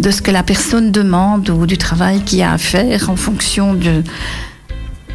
[0.00, 3.16] de ce que la personne demande ou du travail qu'il y a à faire en
[3.16, 4.02] fonction de...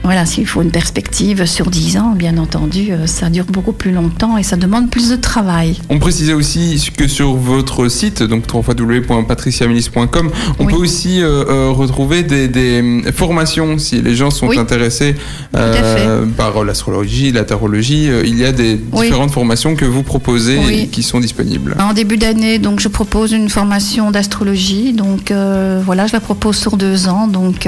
[0.04, 3.92] Voilà, s'il faut une perspective sur 10 ans, bien entendu, euh, ça dure beaucoup plus
[3.92, 5.78] longtemps et ça demande plus de travail.
[5.90, 10.74] On précisait aussi que sur votre site, donc www.patriciamilis.com, on Oui.
[10.74, 14.58] peut aussi euh, euh, retrouver des, des, formations si les gens sont Oui.
[14.58, 15.16] intéressés
[15.56, 18.10] euh, par l'astrologie, la tarologie.
[18.24, 19.06] il y a des Oui.
[19.08, 21.76] différentes formations que vous proposez et qui sont disponibles.
[21.80, 24.94] En début d'année, donc je propose une formation d'astrologie.
[24.94, 27.28] Donc euh, voilà, je la propose sur deux ans.
[27.28, 27.68] Donc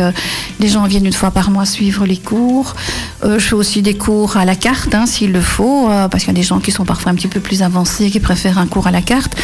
[0.60, 2.76] les gens viennent une fois par mois suivre les cours.
[3.24, 6.24] Euh, je fais aussi des cours à la carte, hein, s'il le faut, euh, parce
[6.24, 8.58] qu'il y a des gens qui sont parfois un petit peu plus avancés, qui préfèrent
[8.58, 9.36] un cours à la carte.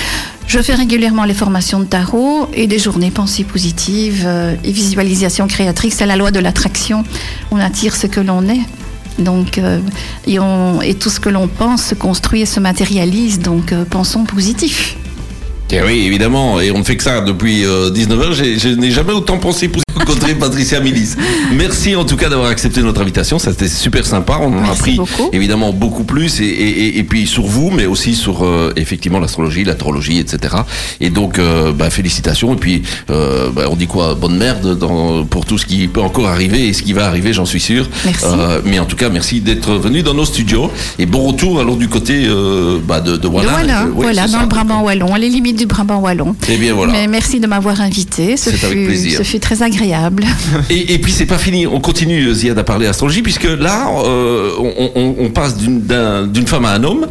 [0.47, 5.47] Je fais régulièrement les formations de tarot et des journées pensée positive euh, et visualisation
[5.47, 5.95] créatrice.
[5.95, 7.03] C'est la loi de l'attraction.
[7.51, 8.61] On attire ce que l'on est.
[9.19, 9.59] Donc,
[10.27, 10.37] et,
[10.83, 13.39] et tout ce que l'on pense se construit et se matérialise.
[13.39, 14.95] Donc, pensons positif.
[15.71, 18.33] Eh oui, évidemment, et on ne fait que ça depuis 19h.
[18.59, 21.15] Je n'ai jamais autant pensé pour rencontrer Patricia Milis.
[21.53, 24.39] Merci en tout cas d'avoir accepté notre invitation, ça c'était super sympa.
[24.41, 25.29] On en a appris beaucoup.
[25.33, 29.19] évidemment beaucoup plus, et, et- et- et puis sur vous, mais aussi sur euh, effectivement
[29.19, 30.55] l'astrologie, la tarologie, etc.
[31.01, 35.25] Et donc, euh, bah, félicitations, et puis euh, bah, on dit quoi, bonne merde dans,
[35.25, 37.87] pour tout ce qui peut encore arriver et ce qui va arriver, j'en suis sûr.
[38.05, 38.25] Merci.
[38.65, 41.87] Mais en tout cas, merci d'être venu dans nos studios, et bon retour alors du
[41.89, 42.27] côté
[42.87, 43.51] bah, de, de Wallin.
[43.51, 46.35] voilà, voilà, dans le Brabant wallon, à les limites du Brabant wallon.
[46.49, 46.93] Eh bien voilà.
[46.93, 48.37] Mais merci de m'avoir invité.
[48.37, 49.17] Ce C'est avec plaisir.
[49.17, 49.86] ce fut très agréable.
[50.69, 54.51] Et, et puis c'est pas fini, on continue Ziad à parler astrologie puisque là euh,
[54.59, 57.07] on, on- on passe d'une d'un- d'une femme à un homme.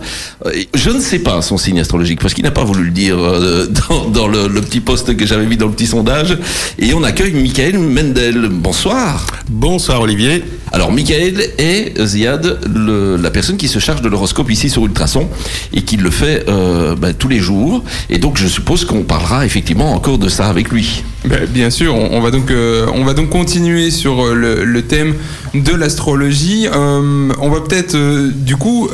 [0.46, 3.16] Euh, Je ne sais pas son signe astrologique parce qu'il n'a pas voulu le dire
[3.18, 6.36] euh, dans, dans le, le petit poste que j'avais mis dans le petit sondage.
[6.78, 8.48] Et on accueille Michael Mendel.
[8.50, 9.26] Bonsoir.
[9.48, 10.42] Bonsoir Olivier.
[10.72, 15.28] Alors Michael est Ziad le- la personne qui se charge de l'horoscope ici sur Ultrason
[15.72, 17.82] et qui le fait euh, bah, tous les jours.
[18.10, 21.02] Et donc je suppose qu'on parlera effectivement encore de ça avec lui.
[21.24, 24.82] Ben, bien sûr, on, on va donc euh, on va donc continuer sur euh, le,
[24.82, 25.14] thème
[25.54, 26.66] de l'astrologie.
[26.66, 28.88] Euh, on va peut-être du coup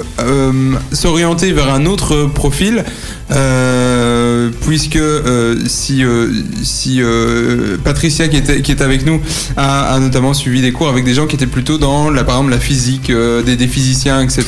[0.93, 2.85] s'orienter vers un autre profil.
[3.35, 6.29] Euh, puisque euh, si, euh,
[6.63, 9.21] si euh, Patricia qui est, qui est avec nous
[9.57, 12.37] a, a notamment suivi des cours avec des gens qui étaient plutôt dans la, par
[12.37, 14.45] exemple la physique, euh, des, des physiciens, etc.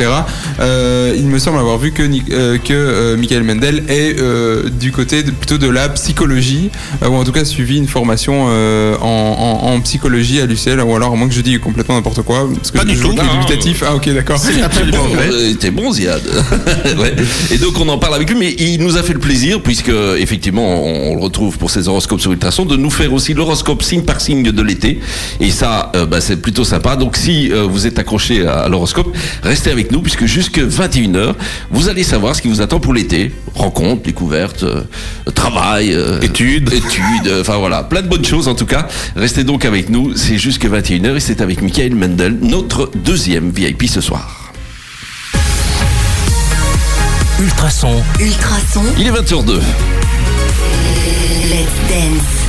[0.61, 4.93] euh, il me semble avoir vu que, euh, que euh, Michael Mendel est euh, du
[4.93, 6.71] côté de- plutôt de la psychologie,
[7.03, 10.81] euh, ou en tout cas suivi une formation euh, en, en, en psychologie à l'UCL,
[10.81, 12.49] ou alors à moins que je dis complètement n'importe quoi.
[12.55, 13.23] Parce que Pas du je tout, non.
[13.35, 13.83] dubitatif.
[13.87, 14.39] Ah ok d'accord.
[14.39, 15.29] C'est absolument vrai.
[15.33, 16.23] Euh, T'es bon, Ziad.
[16.99, 17.15] Ouais.
[17.51, 19.93] Et donc on en parle avec lui, mais il nous a fait le plaisir, puisque
[20.19, 23.83] effectivement on, on le retrouve pour ses horoscopes sur Ultrason, de nous faire aussi l'horoscope
[23.83, 25.01] signe par signe de l'été.
[25.41, 26.97] Et ça, euh, bah, c'est plutôt sympa.
[26.97, 31.35] Donc si euh, vous êtes accroché à, à l'horoscope, restez avec nous, puisque jusque 21h,
[31.71, 33.33] vous allez savoir ce qui vous attend pour l'été.
[33.55, 34.83] Rencontres, découvertes, euh,
[35.35, 36.73] travail, euh, Études.
[36.73, 38.89] études, enfin voilà, plein de bonnes choses en tout cas.
[39.17, 43.87] Restez donc avec nous, c'est jusque 21h et c'est avec Michael Mendel, notre deuxième VIP
[43.89, 44.44] ce soir.
[47.41, 48.03] Ultrason.
[48.21, 48.83] Ultrason.
[48.99, 49.55] Il est 20h02.
[51.51, 52.41] Let's dance.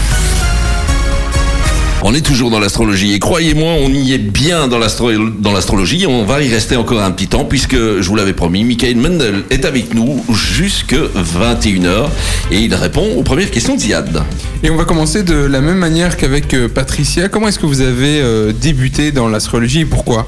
[2.03, 6.05] On est toujours dans l'astrologie et croyez-moi, on y est bien dans l'astro- dans l'astrologie.
[6.07, 9.43] On va y rester encore un petit temps puisque je vous l'avais promis, Michael Mendel
[9.49, 12.05] est avec nous jusque 21h
[12.51, 14.21] et il répond aux premières questions de Ziad.
[14.61, 17.27] Et on va commencer de la même manière qu'avec euh, Patricia.
[17.27, 20.27] Comment est-ce que vous avez euh, débuté dans l'astrologie et pourquoi?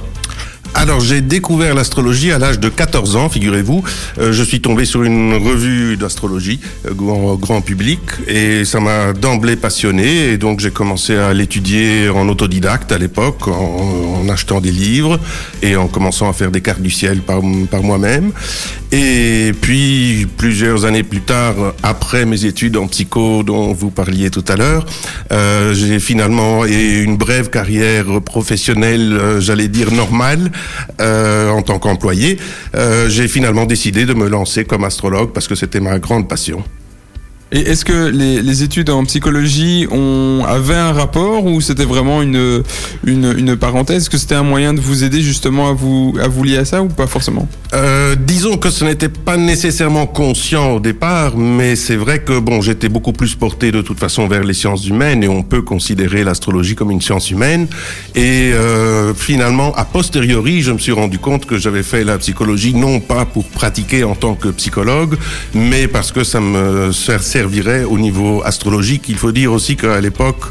[0.78, 3.84] Alors j'ai découvert l'astrologie à l'âge de 14 ans, figurez-vous.
[4.20, 9.56] Euh, je suis tombé sur une revue d'astrologie euh, grand, public et ça m'a d'emblée
[9.56, 15.20] passionné et donc j'ai commencé à l'étudier en autodidacte à l'époque, en, achetant des livres
[15.64, 17.42] et en commençant à faire des cartes du ciel par
[17.82, 18.32] moi-même.
[18.92, 24.46] Et puis plusieurs années plus tard, après mes études en psycho dont vous parliez tout
[24.48, 24.86] à l'heure,
[25.32, 30.52] euh, j'ai finalement et une brève carrière professionnelle, euh, j'allais dire normale,
[31.02, 32.38] euh, en tant qu'employé.
[32.76, 36.64] Euh, j'ai finalement décidé de me lancer comme astrologue parce que c'était ma grande passion.
[37.52, 42.64] Et est-ce que les, études en psychologie ont, avaient un rapport ou c'était vraiment une,
[43.06, 44.04] une, parenthèse?
[44.04, 46.66] Est-ce que c'était un moyen de vous aider justement à vous, à vous lier à
[46.66, 47.48] ça ou pas forcément?
[47.74, 52.62] Euh, disons que ce n'était pas nécessairement conscient au départ, mais c'est vrai que bon,
[52.62, 56.26] j'étais beaucoup plus porté de toute façon vers les sciences humaines et on peut considérer
[56.26, 57.68] l'astrologie comme une science humaine.
[58.16, 62.74] Et euh, finalement, a posteriori, je me suis rendu compte que j'avais fait la psychologie
[62.74, 65.16] non pas pour pratiquer en tant que psychologue,
[65.54, 69.04] mais parce que ça me ser- servirait au niveau astrologique.
[69.10, 70.44] Il faut dire aussi qu'à l'époque,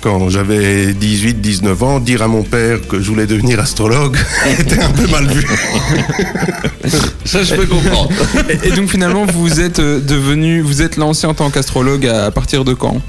[0.00, 4.16] quand j'avais 18-19 ans, dire à mon père que je voulais devenir astrologue
[4.58, 5.46] était un peu mal vu.
[7.24, 8.10] Ça, je peux comprendre.
[8.64, 12.64] et, donc finalement, vous êtes euh, devenu, vous êtes lancé en tant qu'astrologue à, partir
[12.64, 13.00] de quand?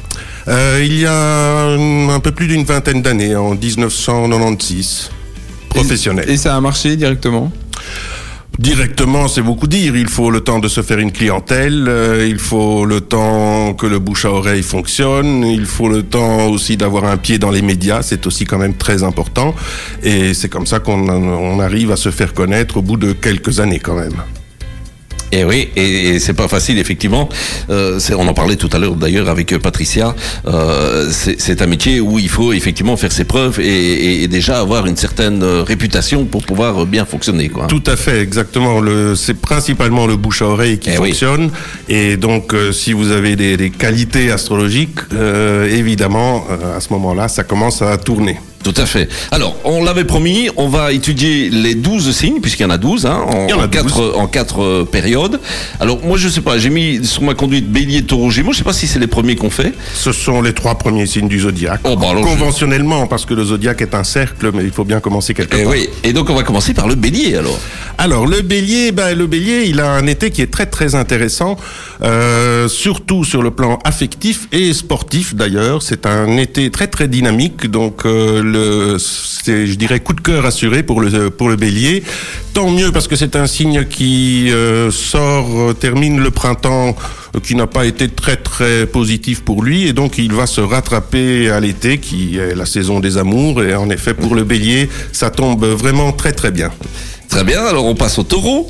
[0.47, 5.09] Euh, il y a un peu plus d'une vingtaine d'années, en 1996,
[5.69, 6.29] professionnel.
[6.29, 7.51] Et ça a marché directement?
[8.59, 9.95] Directement, c'est beaucoup dire.
[9.95, 13.87] Il faut le temps de se faire une clientèle, euh, il faut le temps que
[13.87, 17.63] le bouche à oreille fonctionne, il faut le temps aussi d'avoir un pied dans les
[17.63, 19.55] médias, c'est aussi quand même très important.
[20.03, 23.59] Et c'est comme ça qu'on on arrive à se faire connaître au bout de quelques
[23.59, 24.13] années quand même.
[25.35, 27.27] Et oui, et, et c'est pas facile effectivement.
[27.71, 30.13] Euh, on en parlait tout à l'heure d'ailleurs avec Patricia.
[30.47, 31.09] Euh,
[31.45, 34.85] c'est un métier où il faut effectivement faire ses preuves et, et- et déjà avoir
[34.85, 37.49] une certaine euh, réputation pour pouvoir bien fonctionner.
[37.49, 37.65] Quoi.
[37.67, 38.79] Tout à fait, exactement.
[39.15, 41.09] C'est principalement le bouche à oreille qui Eh oui.
[41.09, 41.49] fonctionne.
[41.89, 44.99] Et donc, euh, si vous avez des, des qualités astrologiques,
[45.71, 46.45] évidemment,
[46.77, 48.37] à ce moment-là, ça commence à tourner.
[48.63, 49.09] Tout à fait.
[49.31, 53.05] Alors, on l'avait promis, on va étudier les 12 signes, puisqu'il y en a 12,
[53.05, 55.39] hein, en, a quatre, en quatre euh, périodes.
[55.79, 58.63] Alors, moi, je sais pas, j'ai mis sur ma conduite bélier, taureau, gémeaux, je sais
[58.63, 59.73] pas si c'est les premiers qu'on fait.
[59.93, 61.81] Ce sont les trois premiers signes du zodiaque.
[61.83, 64.99] Oh, bah je- Conventionnellement, parce que le zodiaque est un cercle, mais il faut bien
[65.01, 65.73] commencer quelque Et part.
[65.75, 65.89] Eh oui.
[66.03, 67.59] Et donc, on va commencer par le bélier, alors.
[67.97, 71.57] Alors le bélier, ben, le bélier, il a un été qui est très très intéressant,
[72.03, 75.81] euh, surtout sur le plan affectif et sportif d'ailleurs.
[75.81, 80.45] C'est un été très très dynamique, donc euh, le, c'est, je dirais, coup de cœur
[80.45, 82.03] assuré pour le pour le bélier.
[82.53, 86.95] Tant mieux parce que c'est un signe qui euh, sort, euh, termine le printemps
[87.35, 90.61] euh, qui n'a pas été très très positif pour lui et donc il va se
[90.61, 94.87] rattraper à l'été qui est la saison des amours et en effet pour le bélier
[95.11, 96.71] ça tombe vraiment très très bien.
[97.27, 98.69] Très bien, alors on passe au taureau.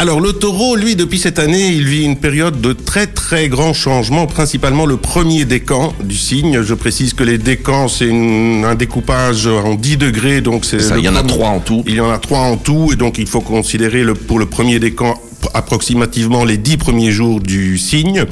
[0.00, 3.74] Alors le taureau, lui, depuis cette année, il vit une période de très très grands
[3.74, 6.62] changements, principalement le premier décan du signe.
[6.62, 10.80] Je précise que les décans, c'est une- un découpage en 10 degrés, donc c'est...
[10.80, 11.84] Ça, le il y en a trois en tout.
[11.86, 14.46] Il y en a trois en tout, et donc il faut considérer le, pour le
[14.46, 15.20] premier décan
[15.54, 18.24] approximativement les dix premiers jours du signe.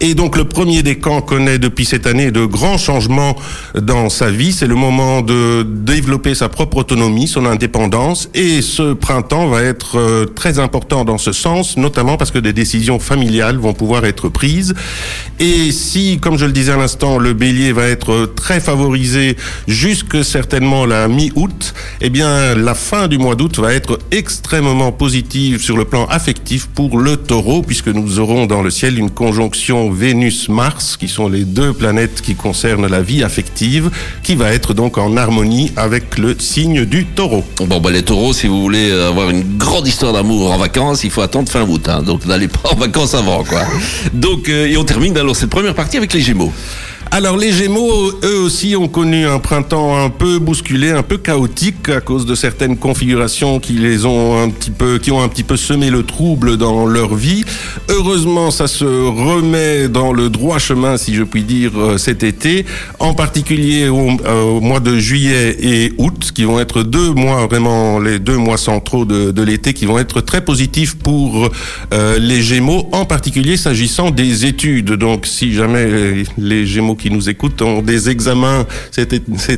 [0.00, 3.36] Et donc le premier décan connaît depuis cette année de grands changements
[3.80, 4.52] dans sa vie.
[4.52, 8.28] C'est le moment de développer sa propre autonomie, son indépendance.
[8.34, 12.52] Et ce printemps va être euh, très important dans ce sens, notamment parce que des
[12.52, 14.74] décisions familiales vont pouvoir être prises.
[15.38, 19.36] Et si, comme je le disais à l'instant, le bélier va être très favorisé
[19.68, 25.60] jusque certainement la mi-août, eh bien la fin du mois d'août va être extrêmement positive
[25.62, 26.39] sur le plan affectif
[26.74, 31.44] pour le taureau, puisque nous aurons dans le ciel une conjonction Vénus-Mars, qui sont les
[31.44, 33.90] deux planètes qui concernent la vie affective,
[34.22, 37.44] qui va être donc en harmonie avec le signe du taureau.
[37.66, 41.10] Bon, bah, les taureaux, si vous voulez avoir une grande histoire d'amour en vacances, il
[41.10, 41.88] faut attendre fin août.
[41.88, 42.02] Hein.
[42.02, 43.62] donc n'allez pas en vacances avant, quoi.
[44.12, 46.52] Donc, euh, et on termine alors cette première partie avec les Gémeaux.
[47.12, 51.88] Alors les Gémeaux, eux aussi, ont connu un printemps un peu bousculé, un peu chaotique
[51.88, 55.42] à cause de certaines configurations qui les ont un petit peu, qui ont un petit
[55.42, 57.44] peu semé le trouble dans leur vie.
[57.88, 62.64] Heureusement, ça se remet dans le droit chemin, si je puis dire, euh, cet été,
[63.00, 67.98] en particulier euh, au, mois de juillet et août, qui vont être deux mois vraiment
[67.98, 71.50] les deux mois centraux de, l'été, qui vont être très positifs pour
[71.92, 74.92] euh, les Gémeaux, en particulier s'agissant des études.
[74.92, 79.12] Donc, si jamais les Gémeaux qui nous écoutent ont des examens cet,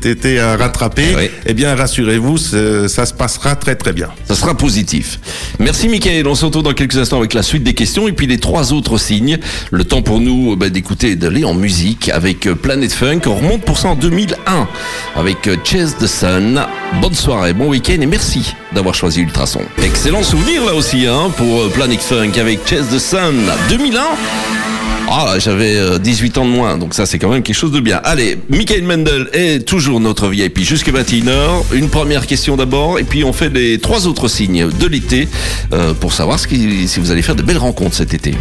[0.06, 4.08] été à rattraper, eh bien rassurez-vous, ça se passera très très bien.
[4.28, 5.18] Ça sera positif.
[5.58, 8.26] Merci Mickaël, on se retrouve dans quelques instants avec la suite des questions et puis
[8.26, 9.38] les trois autres signes.
[9.70, 13.20] Le temps pour nous bah, d'écouter et d'aller en musique avec euh, Planet Funk.
[13.26, 14.68] On remonte pour ça en 2001
[15.16, 16.64] avec euh, Chase the Sun.
[17.00, 19.62] Bonne soirée, bon week-end et merci d'avoir choisi Ultrason.
[19.82, 24.71] Excellent souvenir là aussi hein, pour euh, Planet Funk avec Chase the Sun 2001.
[25.08, 27.80] Ah, j'avais 18 euh, ans de moins, donc ça c'est quand même quelque chose de
[27.80, 28.00] bien.
[28.04, 31.74] Allez, Michael Mendel est toujours notre VIP jusqu'à 21h.
[31.74, 35.28] Une première question d'abord, et puis on fait les trois autres signes de l'été
[35.72, 38.34] euh, pour savoir si vous allez faire de belles rencontres cet été.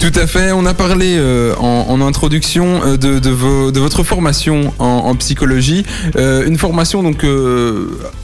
[0.00, 0.50] Tout à fait.
[0.50, 5.84] On a parlé euh, en, introduction de, votre formation en, psychologie,
[6.16, 7.24] une formation donc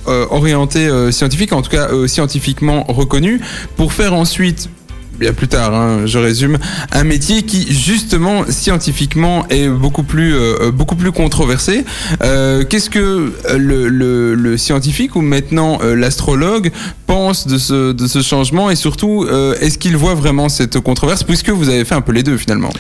[0.07, 3.41] orientée scientifique, en tout cas scientifiquement reconnue,
[3.77, 4.71] pour faire ensuite
[5.19, 6.59] bien plus tard, hein, je résume,
[6.93, 11.85] un métier qui justement scientifiquement est beaucoup plus euh, beaucoup plus controversé.
[12.23, 16.71] Euh, qu'est-ce que le, le, scientifique ou maintenant euh, l'astrologue
[17.07, 18.71] pense de ce de ce changement?
[18.71, 19.27] Et surtout
[19.61, 22.71] est-ce qu'il voit vraiment cette controverse puisque vous avez fait un peu les deux finalement?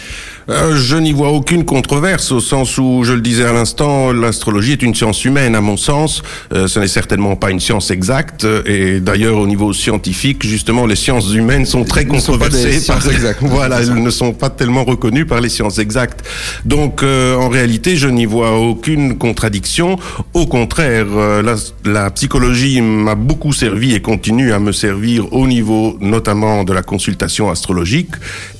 [0.50, 4.72] Euh, je n'y vois aucune controverse au sens où, je le disais à l'instant, l'astrologie
[4.72, 6.22] est une science humaine à mon sens.
[6.54, 8.46] Euh, ce n'est certainement pas une science exacte.
[8.64, 12.80] Et d'ailleurs, au niveau scientifique, justement, les sciences humaines sont très controversées.
[12.86, 13.00] Par...
[13.42, 16.26] voilà, elles ne sont pas tellement reconnues par les sciences exactes.
[16.64, 19.98] Donc, euh, en réalité, je n'y vois aucune contradiction.
[20.32, 21.06] Au contraire,
[21.42, 26.72] la, la psychologie m'a beaucoup servi et continue à me servir au niveau notamment de
[26.72, 28.12] la consultation astrologique.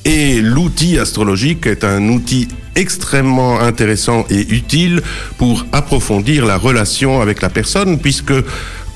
[0.05, 5.01] Et l'outil astrologique est un outil extrêmement intéressant et utile
[5.37, 8.33] pour approfondir la relation avec la personne, puisque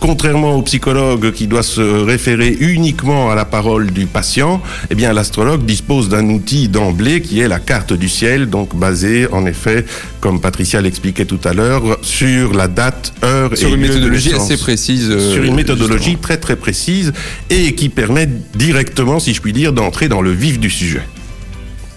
[0.04, 5.14] contrairement au psychologue qui doit se référer uniquement à la parole du patient, eh bien
[5.14, 9.86] l'astrologue dispose d'un outil d'emblée qui est la carte du ciel, donc basée en effet,
[10.20, 15.08] comme Patricia l'expliquait tout à l'heure, sur la date, heure sur une méthodologie assez précise.
[15.32, 17.14] sur une méthodologie très très précise
[17.50, 21.04] et qui permet directement, si je puis dire, d'entrer dans le vif du sujet.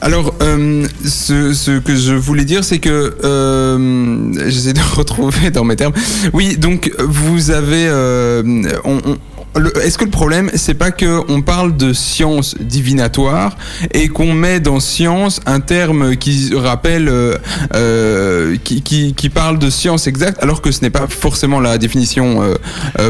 [0.02, 5.76] Alors, euh, ce, que je voulais dire, c'est que euh, j'essaie de retrouver dans mes
[5.76, 5.94] termes.
[6.32, 8.42] Oui, donc vous avez, euh,
[9.82, 13.56] est-ce que le problème, c'est pas que on parle de science divinatoire
[13.94, 17.10] et qu'on met dans science un terme qui rappelle,
[17.74, 22.42] euh, qui, parle de science exacte, alors que ce n'est pas forcément la définition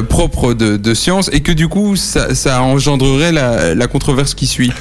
[0.08, 4.72] propre de, science et que du coup, ça, engendrerait la controverse qui suit?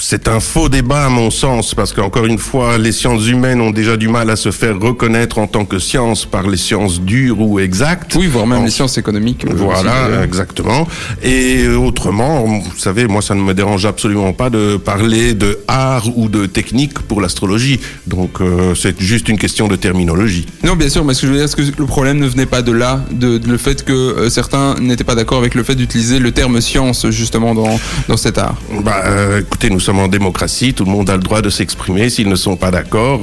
[0.00, 3.70] C'est un faux débat à mon sens, parce qu'encore une fois, les sciences humaines ont
[3.70, 7.40] déjà du mal à se faire reconnaître en tant que science par les sciences dures
[7.40, 8.14] ou exactes.
[8.16, 9.44] Oui, voire même les sciences économiques.
[9.48, 10.86] Voilà, exactement.
[11.22, 16.06] Et autrement, vous savez, moi, ça ne me dérange absolument pas de parler de art
[16.16, 17.80] ou de technique pour l'astrologie.
[18.06, 20.46] Donc, euh, c'est juste une question de terminologie.
[20.64, 22.46] Non, bien sûr, mais ce que je veux dire, c'est que le problème ne venait
[22.46, 25.74] pas de là, de, le fait que euh, certains n'étaient pas d'accord avec le fait
[25.74, 27.78] d'utiliser le terme science, justement, dans,
[28.08, 28.56] dans cet art.
[28.82, 32.08] Bah, euh, écoutez, nous sommes en démocratie, tout le monde a le droit de s'exprimer.
[32.08, 33.20] S'ils ne sont pas d'accord,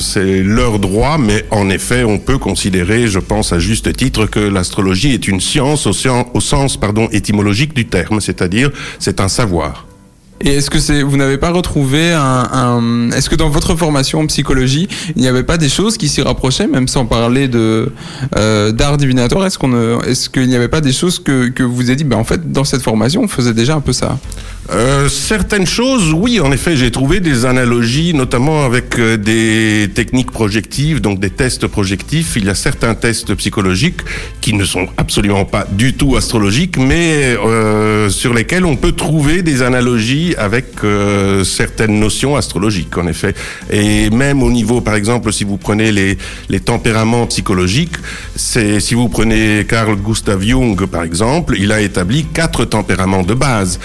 [0.00, 4.40] c'est leur droit, mais en effet, on peut considérer, je pense à juste titre, que
[4.40, 9.86] l'astrologie est une science au, sens pardon, étymologique du terme, c'est-à-dire c'est un savoir.
[10.44, 14.88] Et est-ce que vous n'avez pas retrouvé un, est-ce que dans votre formation en psychologie,
[15.14, 17.92] il n'y avait pas des choses qui s'y rapprochaient, même sans parler de
[18.36, 19.46] euh, d'art divinatoire?
[19.46, 22.50] Est-ce qu'il n'y avait pas des choses que que vous avez dit, ben en fait,
[22.50, 24.18] dans cette formation, on faisait déjà un peu ça?
[24.70, 30.30] Euh, certaines choses, oui, en effet, j'ai trouvé des analogies, notamment avec euh, des techniques
[30.30, 32.34] projectives, donc des tests projectifs.
[32.36, 34.02] Il y a certains tests psychologiques
[34.40, 39.42] qui ne sont absolument pas du tout astrologiques, mais euh, sur lesquels on peut trouver
[39.42, 43.34] des analogies avec euh, certaines notions astrologiques, en effet.
[43.68, 46.16] Et même au niveau, par exemple, si vous prenez les,
[46.48, 47.96] les tempéraments psychologiques,
[48.36, 53.34] c'est si vous prenez Carl Gustav Jung, par exemple, il a établi quatre tempéraments de
[53.34, 53.80] base.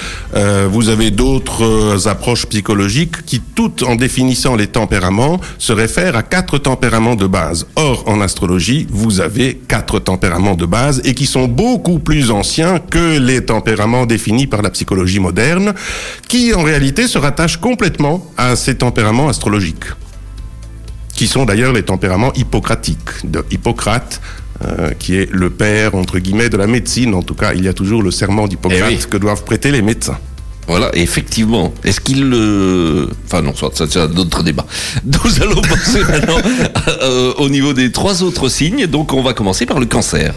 [0.67, 6.23] Vous avez d'autres euh, approches psychologiques qui, toutes en définissant les tempéraments, se réfèrent à
[6.23, 7.67] quatre tempéraments de base.
[7.75, 12.79] Or, en astrologie, vous avez quatre tempéraments de base et qui sont beaucoup plus anciens
[12.79, 15.73] que les tempéraments définis par la psychologie moderne,
[16.27, 19.85] qui en réalité se rattachent complètement à ces tempéraments astrologiques
[21.13, 24.21] qui sont d'ailleurs les tempéraments hippocratiques de Hippocrate,
[24.63, 27.15] euh, qui est le père, entre guillemets, de la médecine.
[27.15, 29.05] En tout cas, il y a toujours le serment d'Hippocrate Eh oui.
[29.09, 30.19] que doivent prêter les médecins.
[30.67, 31.73] Voilà, effectivement.
[31.83, 33.09] Est-ce qu'il le...
[33.25, 34.65] Enfin non, ça, ça c'est un autre débat.
[35.05, 36.37] Nous allons passer maintenant
[37.01, 38.85] euh, au niveau des trois autres signes.
[38.85, 40.33] Donc on va commencer par le cancer.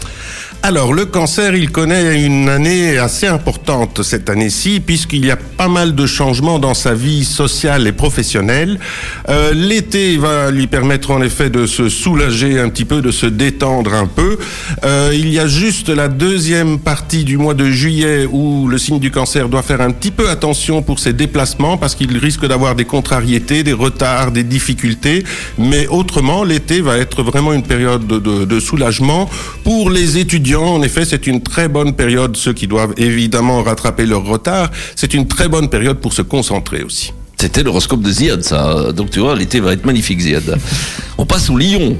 [0.63, 5.67] Alors, le cancer, il connaît une année assez importante cette année-ci, puisqu'il y a pas
[5.67, 8.79] mal de changements dans sa vie sociale et professionnelle.
[9.27, 13.25] Euh, L'été va lui permettre en effet de se soulager un petit peu, de se
[13.25, 14.37] détendre un peu.
[14.83, 18.99] Euh, il y a juste la deuxième partie du mois de juillet où le signe
[18.99, 22.75] du cancer doit faire un petit peu attention pour ses déplacements, parce qu'il risque d'avoir
[22.75, 25.23] des contrariétés, des retards, des difficultés.
[25.57, 29.27] Mais autrement, l'été va être vraiment une période de, de- de soulagement
[29.63, 30.50] pour les étudiants.
[30.59, 32.35] En effet, c'est une très bonne période.
[32.35, 36.83] Ceux qui doivent évidemment rattraper leur retard, c'est une très bonne période pour se concentrer
[36.83, 37.13] aussi.
[37.37, 38.91] C'était l'horoscope de Ziad, ça.
[38.91, 40.57] Donc tu vois, l'été va être magnifique, Ziad.
[41.17, 41.97] On passe au lion.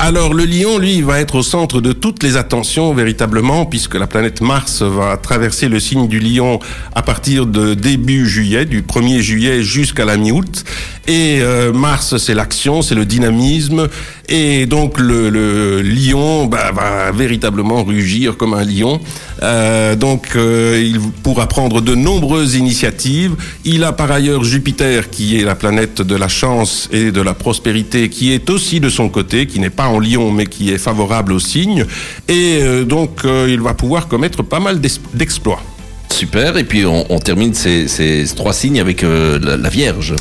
[0.00, 4.06] Alors le lion, lui, va être au centre de toutes les attentions véritablement, puisque la
[4.06, 6.60] planète Mars va traverser le signe du lion
[6.94, 10.64] à partir de début juillet, du 1er juillet jusqu'à la mi-août.
[11.08, 13.88] Et euh, Mars, c'est l'action, c'est le dynamisme.
[14.28, 19.00] Et donc le, le lion bah, va véritablement rugir comme un lion.
[19.42, 23.36] Euh, donc euh, il pourra prendre de nombreuses initiatives.
[23.64, 27.34] Il a par ailleurs Jupiter, qui est la planète de la chance et de la
[27.34, 30.78] prospérité, qui est aussi de son côté, qui n'est pas en lion, mais qui est
[30.78, 31.84] favorable au signe.
[32.28, 34.80] Et euh, donc il va pouvoir commettre pas mal
[35.14, 35.62] d'exploits.
[36.10, 36.56] Super.
[36.56, 40.14] Et puis on, termine ces, trois signes avec la Vierge.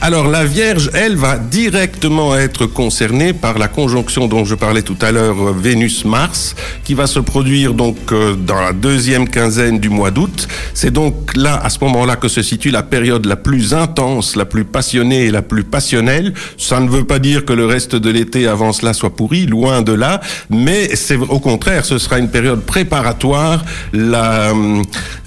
[0.00, 4.96] Alors la Vierge, elle, va directement être concernée par la conjonction dont je parlais tout
[5.00, 9.88] à l'heure, euh, Vénus-Mars, qui va se produire donc euh, dans la deuxième quinzaine du
[9.88, 10.46] mois d'août.
[10.72, 14.44] C'est donc là, à ce moment-là, que se situe la période la plus intense, la
[14.44, 16.32] plus passionnée et la plus passionnelle.
[16.56, 19.82] Ça ne veut pas dire que le reste de l'été avant cela soit pourri, loin
[19.82, 23.64] de là, mais c'est au contraire, ce sera une période préparatoire.
[23.92, 24.52] La,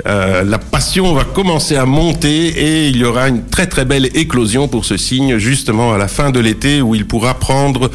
[0.07, 4.05] euh, la passion va commencer à monter et il y aura une très très belle
[4.15, 7.89] éclosion pour ce signe justement à la fin de l'été où il pourra prendre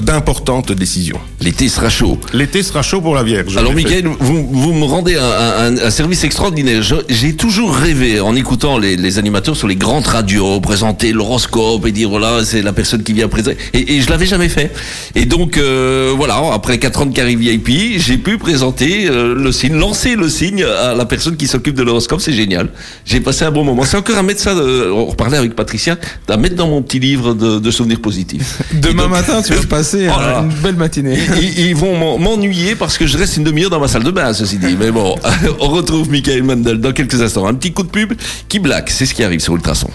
[0.00, 1.18] d'importantes décisions.
[1.40, 2.18] L'été sera chaud.
[2.32, 3.56] L'été sera chaud pour la Vierge.
[3.56, 3.72] Alors.
[3.74, 6.82] Michael, vous, vous me rendez un, un- un service extraordinaire.
[7.08, 11.92] J'ai toujours rêvé, en écoutant les, les animateurs sur les grandes radios, présenter l'horoscope et
[11.92, 13.56] dire voilà, c'est la personne qui vient présenter.
[13.74, 14.72] Et, et je l'avais jamais fait.
[15.14, 19.52] Et donc euh, voilà, après 4 ans de carré VIP, j'ai pu présenter euh, le
[19.52, 22.20] signe, lancer le signe à la personne qui s'occupe de l'horoscope.
[22.20, 22.68] C'est génial.
[23.04, 23.84] J'ai passé un bon moment.
[23.84, 25.91] C'est encore mettre ça, euh, on reparlait avec Patricia,
[26.28, 28.62] à mettre dans mon petit livre de, de souvenirs positifs.
[28.74, 30.40] Demain donc- matin, tu vas passer là.
[30.42, 31.18] une belle matinée.
[31.40, 34.10] ils, ils vont m'en- m'ennuyer parce que je reste une demi-heure dans ma salle de
[34.10, 34.76] bain, ceci dit.
[34.78, 35.14] Mais bon,
[35.60, 37.46] on retrouve Michael Mendel dans quelques instants.
[37.46, 38.12] Un petit coup de pub
[38.48, 39.88] qui blague, c'est ce qui arrive sur Ultrason.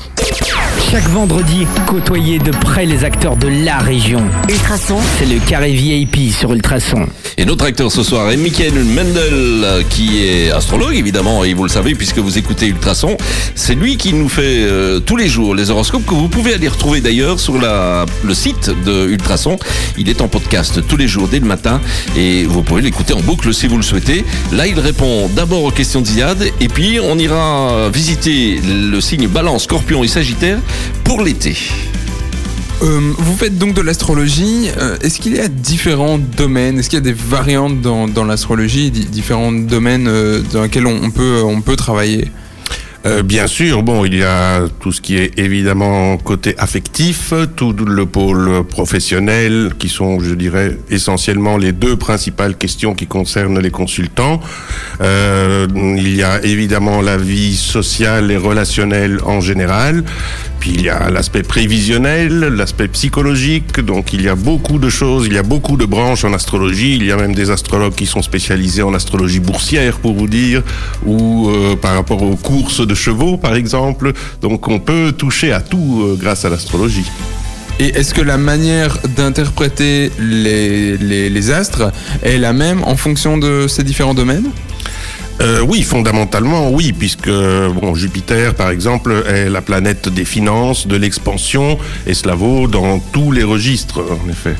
[0.90, 4.24] Chaque vendredi, côtoyez de près les acteurs de la région.
[4.50, 7.08] Ultrason, C'est le carré VIP sur Ultrason.
[7.38, 11.70] Et notre acteur ce soir est Michael Mendel, qui est astrologue évidemment, et vous le
[11.70, 13.18] savez puisque vous écoutez Ultrason.
[13.54, 16.70] C'est lui qui nous fait euh, tous les jours les horoscopes que vous pouvez aller
[16.70, 19.58] retrouver d'ailleurs sur la, le site de Ultrason.
[19.98, 21.82] Il est en podcast tous les jours dès le matin
[22.16, 24.24] et vous pouvez l'écouter en boucle si vous le souhaitez.
[24.54, 29.28] Là, il répond d'abord aux questions de Ziad et puis on ira visiter le signe
[29.28, 30.60] Balance, Scorpion et Sagittaire
[31.04, 31.56] pour l'été.
[32.84, 34.70] Euh, vous faites donc de l'astrologie.
[34.78, 36.78] euh, Est-ce qu'il y a différents domaines?
[36.78, 40.86] Est-ce qu'il y a des variantes dans, dans l'astrologie, di- différents domaines euh, dans lesquels
[40.86, 42.30] on, on peut, on peut travailler?
[43.06, 47.72] Euh, bien sûr, bon, il y a tout ce qui est évidemment côté affectif, tout
[47.72, 53.72] le pôle professionnel, qui sont, je dirais, essentiellement les deux principales questions qui concernent les
[53.72, 54.42] consultants.
[55.02, 60.04] Euh, il y a évidemment la vie sociale et relationnelle en général.
[60.60, 63.80] Puis il y a l'aspect prévisionnel, l'aspect psychologique.
[63.80, 66.96] Donc il y a beaucoup de choses, il y a beaucoup de branches en astrologie.
[66.96, 70.64] Il y a même des astrologues qui sont spécialisés en astrologie boursière, pour vous dire,
[71.06, 74.14] ou euh, par rapport aux courses de chevaux, par exemple.
[74.42, 77.06] Donc on peut toucher à tout euh, grâce à l'astrologie.
[77.80, 81.92] Et est-ce que la manière d'interpréter les, astres
[82.24, 84.50] est la même en fonction de ces différents domaines?
[85.42, 90.96] Euh, oui, fondamentalement, oui, puisque bon, Jupiter, par exemple, est la planète des finances, de
[90.96, 94.56] l'expansion, et cela vaut dans tous les registres, en effet.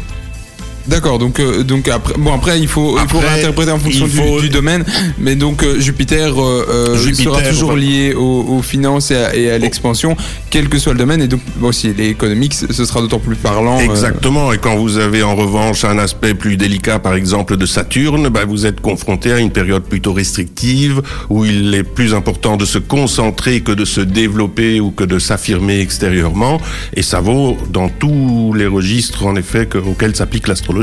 [0.88, 4.06] D'accord, donc euh, donc après bon après il faut il faut Après, réinterpréter en fonction
[4.06, 4.86] il du- faut- Du, domaine,
[5.20, 9.36] mais donc euh, Jupiter, euh, euh, Jupiter, sera toujours lié aux, aux finances et à,
[9.36, 10.16] et à l'expansion,
[10.50, 13.78] quel que soit le domaine, et donc bon si l'économique ce sera d'autant plus parlant.
[13.80, 17.66] euh, Exactement, et quand vous avez en revanche un aspect plus délicat, par exemple de
[17.66, 22.56] Saturne, bah, vous êtes confronté à une période plutôt restrictive, où il est plus important
[22.56, 26.62] de se concentrer que de se développer ou que de s'affirmer extérieurement,
[26.96, 30.77] et ça vaut dans tous les registres, en effet, que- auxquels s'applique l'astrologie.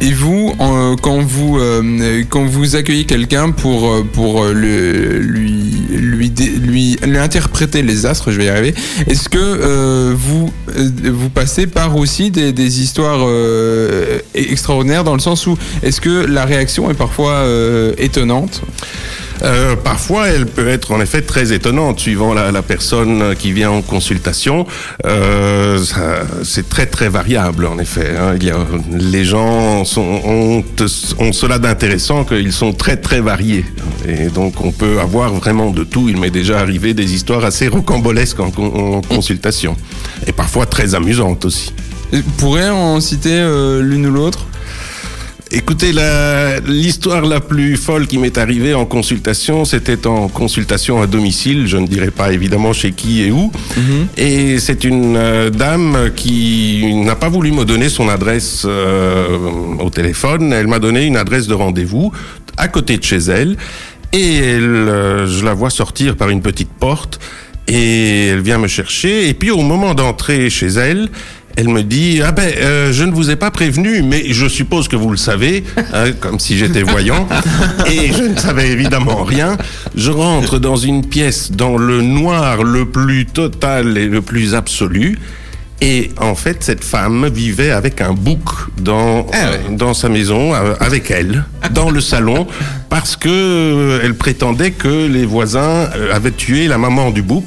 [0.00, 0.54] Et vous,
[1.00, 6.98] quand vous euh, quand vous accueillez quelqu'un pour euh, pour euh, le, lui lui lui
[7.16, 8.74] interpréter les astres, je vais y arriver.
[9.06, 13.26] Est-ce que vous vous passez par aussi des, des histoires
[14.34, 17.46] extraordinaires dans le sens où est-ce que la réaction est parfois
[17.96, 18.62] étonnante?
[19.42, 23.82] Euh, parfois, elle peut être en effet très étonnante suivant la, personne qui vient en
[23.82, 24.66] consultation.
[25.04, 25.78] Euh,
[26.42, 28.14] c'est très très variable en effet.
[28.18, 28.34] hein.
[28.90, 30.64] Les gens sont, ont,
[31.18, 33.64] ont cela d'intéressant qu'ils sont très très variés
[34.08, 36.08] et donc on peut avoir vraiment de tout.
[36.08, 39.76] Il m'est déjà arrivé des histoires assez rocambolesques en, con- en consultation
[40.26, 41.72] et parfois très amusantes aussi.
[42.12, 44.46] Vous pourrez en citer euh, l'une ou l'autre?
[45.52, 45.92] Écoutez,
[46.66, 51.76] l'histoire la, plus folle qui m'est arrivée en consultation, c'était en consultation à domicile, je
[51.76, 53.52] ne dirais pas évidemment chez qui et où.
[54.16, 59.38] Et c'est une euh, dame qui n'a pas voulu me donner son adresse euh,
[59.78, 62.12] au téléphone, elle m'a donné une adresse de rendez-vous
[62.56, 63.56] à côté de chez elle.
[64.12, 67.20] Et elle, euh, je la vois sortir par une petite porte
[67.68, 69.28] et elle vient me chercher.
[69.28, 71.08] Et puis au moment d'entrer chez elle,
[71.56, 74.88] elle me dit ah ben euh, je ne vous ai pas prévenu mais je suppose
[74.88, 77.26] que vous le savez hein, comme si j'étais voyant.
[77.90, 79.56] Et je ne savais évidemment rien.
[79.96, 85.18] Je rentre dans une pièce dans le noir le plus total et le plus absolu.
[85.80, 88.40] Et en fait cette femme vivait avec un bouc
[88.80, 89.26] dans
[89.70, 92.46] dans sa maison euh, avec elle dans le salon
[92.88, 97.44] parce que euh, elle prétendait que les voisins euh, avaient tué la maman du bouc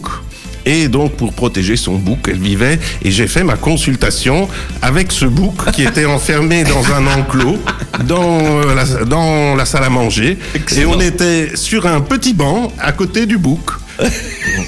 [0.65, 2.79] et donc, pour protéger son bouc, elle vivait.
[3.03, 4.47] Et j'ai fait ma consultation
[4.81, 7.57] avec ce bouc qui était enfermé dans un enclos,
[8.05, 10.37] dans, euh, la, dans la salle à manger.
[10.75, 13.71] Et on était sur un petit banc à côté du bouc.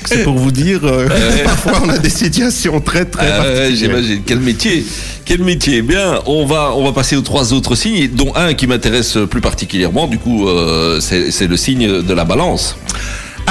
[0.06, 1.08] C'est pour vous dire, euh,
[1.46, 3.76] parfois on a des situations très très particulières.
[3.76, 4.22] J'imagine.
[4.26, 4.86] Quel métier
[5.24, 8.68] Quel métier Bien, on va, on va passer aux trois autres signes, dont un qui
[8.68, 10.08] m'intéresse plus particulièrement.
[10.08, 12.76] Du coup, euh, c'est le signe de la balance.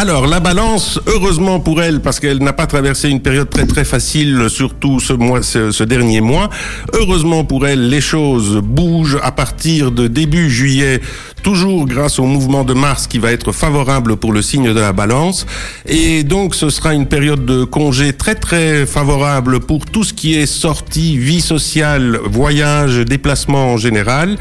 [0.02, 3.84] Alors, la balance, heureusement pour elle, parce qu'elle n'a pas traversé une période très très
[3.84, 6.48] facile, surtout ce mois, ce, dernier mois.
[6.94, 11.02] Heureusement pour elle, les choses bougent à partir de début juillet,
[11.42, 14.94] toujours grâce au mouvement de Mars qui va être favorable pour le signe de la
[14.94, 15.44] balance.
[15.84, 20.34] Et donc, ce sera une période de congé très très favorable pour tout ce qui
[20.34, 24.38] est sortie, vie sociale, voyage, déplacement en général.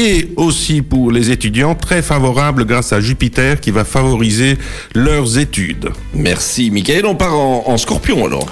[0.00, 4.56] Et aussi pour les étudiants, très favorable grâce à Jupiter qui va favoriser
[4.94, 5.88] leurs études.
[6.14, 7.04] Merci, Michael.
[7.04, 8.46] On part en, en scorpion alors.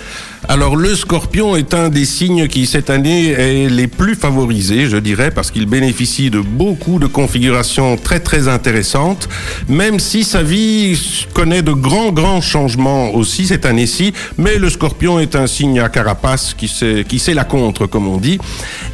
[0.48, 4.96] Alors le scorpion est un des signes qui cette année est les plus favorisés, je
[4.96, 9.28] dirais, parce qu'il bénéficie de beaucoup de configurations très très intéressantes,
[9.68, 15.18] même si sa vie connaît de grands grands changements aussi cette année-ci, mais le scorpion
[15.18, 18.38] est un signe à carapace qui sait, qui la contre, comme on dit.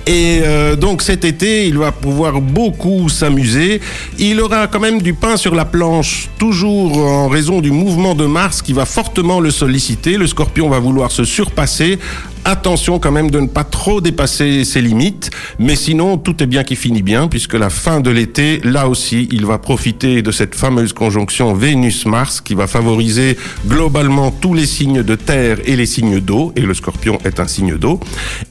[0.07, 3.81] Et euh, donc cet été, il va pouvoir beaucoup s'amuser.
[4.19, 8.27] Il aura quand même du pain sur la planche, toujours en raison du mouvement de
[8.27, 10.17] Mars qui va fortement le solliciter.
[10.17, 11.99] Le scorpion va vouloir se surpasser.
[12.45, 15.31] Attention quand même de ne pas trop dépasser ses limites,
[15.61, 19.29] mais sinon tout est bien qui finit bien, puisque la fin de l'été, là aussi,
[19.31, 23.39] il va profiter de cette fameuse conjonction Vénus-Mars qui va favoriser
[23.69, 27.47] globalement tous les signes de terre et les signes d'eau, et le scorpion est un
[27.47, 28.01] signe d'eau.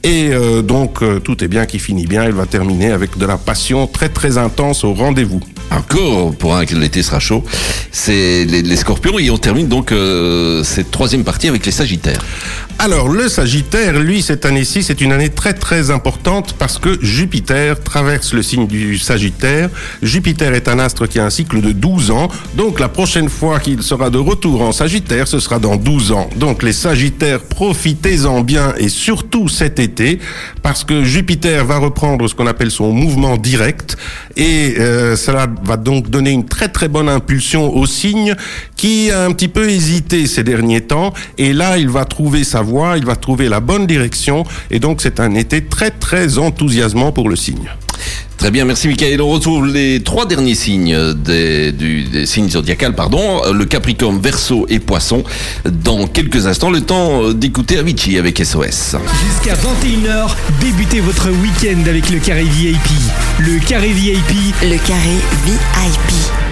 [0.02, 3.26] Et euh, donc euh, tout est bien qui finit bien, il va terminer avec de
[3.26, 5.40] la passion très très intense au rendez-vous.
[5.70, 7.44] encore pour un que l'été sera chaud,
[7.90, 12.22] c'est les, les scorpions et on termine donc euh, cette troisième partie avec les sagittaires.
[12.78, 17.80] Alors, le Sagittaire, lui, cette année-ci, c'est une année très très importante parce que Jupiter
[17.82, 19.70] traverse le signe du Sagittaire.
[20.02, 22.28] Jupiter est un astre qui a un cycle de 12 ans.
[22.54, 26.30] Donc, la prochaine fois qu'il sera de retour en Sagittaire, ce sera dans 12 ans.
[26.36, 30.20] Donc, les Sagittaires, profitez-en bien et surtout cet été
[30.62, 33.96] parce que Jupiter va reprendre ce qu'on appelle son mouvement direct
[34.36, 38.34] et euh, cela va donc donner une très très bonne impulsion au signe
[38.76, 42.62] qui a un petit peu hésité ces derniers temps et là, il va trouver sa
[42.62, 47.12] voie il va trouver la bonne direction et donc c'est un été très très enthousiasmant
[47.12, 47.70] pour le signe.
[48.42, 49.22] Très bien, merci Michael.
[49.22, 54.66] On retrouve les trois derniers signes des, du, des signes zodiacales, pardon, le Capricorne, Verseau
[54.68, 55.22] et Poisson.
[55.64, 58.96] Dans quelques instants, le temps d'écouter Avicii avec SOS.
[59.24, 62.78] Jusqu'à 21h, débutez votre week-end avec le carré VIP.
[63.38, 65.16] Le carré VIP Le carré
[65.46, 66.51] VIP.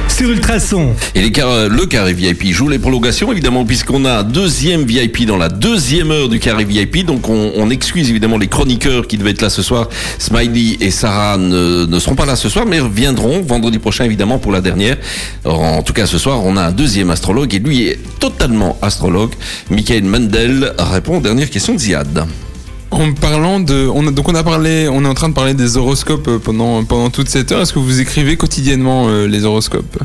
[1.15, 5.39] Et les le carré VIP joue les prolongations, évidemment, puisqu'on a un deuxième VIP dans
[5.39, 7.07] la deuxième heure du carré VIP.
[7.07, 9.89] Donc, on, excuse évidemment les chroniqueurs qui devaient être là ce soir.
[10.19, 14.53] Smiley et Sarah ne, seront pas là ce soir, mais reviendront vendredi prochain, évidemment, pour
[14.53, 14.99] la dernière.
[15.47, 19.33] En tout cas, ce soir, on a un deuxième astrologue et lui est totalement astrologue.
[19.71, 22.27] Michael Mendel répond aux dernières questions de Ziad.
[22.91, 25.55] En parlant de, on a, donc on a parlé, on est en train de parler
[25.55, 27.61] des horoscopes euh, pendant pendant toute cette heure.
[27.61, 29.97] Est-ce que vous écrivez quotidiennement euh, les horoscopes?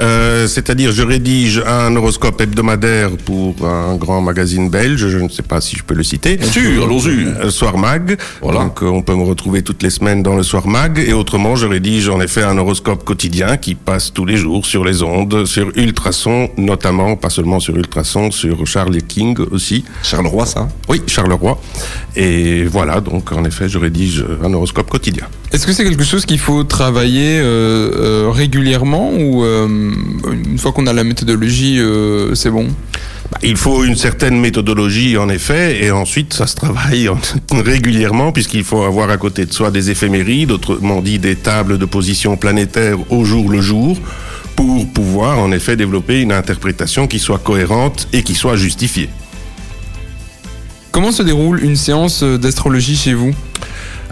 [0.00, 5.42] Euh, C'est-à-dire, je rédige un horoscope hebdomadaire pour un grand magazine belge, je ne sais
[5.42, 6.38] pas si je peux le citer.
[6.42, 7.26] Sûr, allons-y.
[7.26, 8.18] Euh, Soir Mag.
[8.40, 8.60] Voilà.
[8.60, 10.98] Donc, euh, on peut me retrouver toutes les semaines dans le Soir Mag.
[10.98, 14.84] Et autrement, je rédige en effet un horoscope quotidien qui passe tous les jours sur
[14.84, 19.84] les ondes, sur Ultrason notamment, pas seulement sur Ultrason, sur Charlie King aussi.
[20.02, 21.60] Charleroi, ça Oui, Charleroi.
[22.16, 25.26] Et voilà, donc en effet, je rédige un horoscope quotidien.
[25.52, 29.87] Est-ce que c'est quelque chose qu'il faut travailler euh, euh, régulièrement ou euh,
[30.32, 32.66] une fois qu'on a la méthodologie, euh, c'est bon
[33.30, 37.18] Bah, Il faut une certaine méthodologie, en effet, et ensuite ça se travaille en-
[37.64, 41.84] régulièrement, puisqu'il faut avoir à côté de soi des éphémérides, autrement dit des tables de
[41.84, 43.96] position planétaire au jour le jour,
[44.56, 49.08] pour pouvoir en effet développer une interprétation qui soit cohérente et qui soit justifiée.
[50.90, 53.32] Comment se déroule une séance euh, d'astrologie chez vous?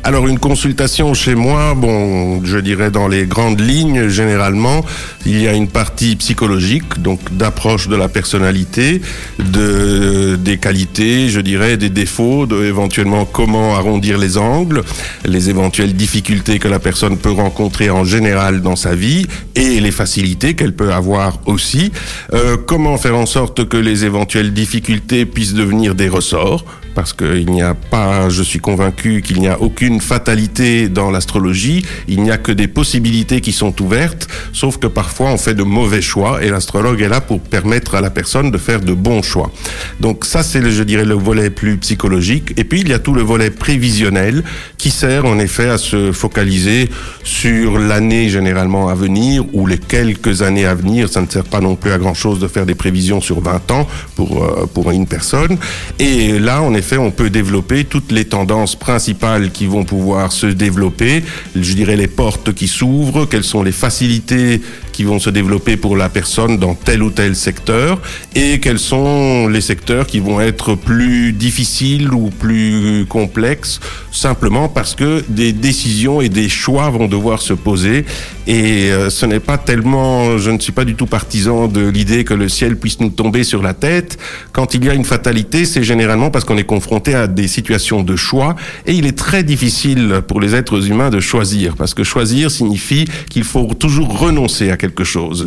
[0.04, 4.84] Alors une consultation chez moi, bon, je dirais dans les grandes lignes, généralement,
[5.24, 9.00] il y a une partie psychologique, donc d'approche de la personnalité,
[9.38, 14.82] de des qualités, je dirais des défauts, de éventuellement comment arrondir les angles,
[15.24, 19.26] les éventuelles difficultés que la personne peut rencontrer en général dans sa vie
[19.56, 21.90] et les facilités qu'elle peut avoir aussi.
[22.32, 26.64] Euh, comment faire en sorte que les éventuelles difficultés puissent devenir des ressorts
[26.96, 31.84] parce qu'il n'y a pas, je suis convaincu qu'il n'y a aucune fatalité dans l'astrologie,
[32.08, 35.62] il n'y a que des possibilités qui sont ouvertes, sauf que parfois on fait de
[35.62, 39.22] mauvais choix et l'astrologue est là pour permettre à la personne de faire de bons
[39.22, 39.52] choix.
[40.00, 42.54] Donc ça c'est, je dirais, le volet plus psychologique.
[42.56, 44.42] Et puis il y a tout le volet prévisionnel
[44.78, 46.88] qui sert en effet à se focaliser
[47.24, 51.10] sur l'année généralement à venir ou les quelques années à venir.
[51.10, 53.70] Ça ne sert pas non plus à grand chose de faire des prévisions sur 20
[53.70, 55.58] ans pour, euh, pour une personne.
[55.98, 60.46] Et là, en effet, on peut développer toutes les tendances principales qui vont pouvoir se
[60.46, 61.24] développer.
[61.54, 64.60] Je dirais les portes qui s'ouvrent, quelles sont les facilités
[64.96, 68.00] qui vont se développer pour la personne dans tel ou tel secteur
[68.34, 73.78] et quels sont les secteurs qui vont être plus difficiles ou plus complexes
[74.10, 78.06] simplement parce que des décisions et des choix vont devoir se poser.
[78.46, 82.24] Et euh, ce n'est pas tellement je ne suis pas du tout partisan de l'idée
[82.24, 84.16] que le ciel puisse nous tomber sur la tête.
[84.52, 88.02] Quand il y a une fatalité c'est généralement parce qu'on est confronté à des situations
[88.02, 92.02] de choix et il est très difficile pour les êtres humains de choisir parce que
[92.02, 94.85] choisir signifie qu'il faut toujours renoncer à quelque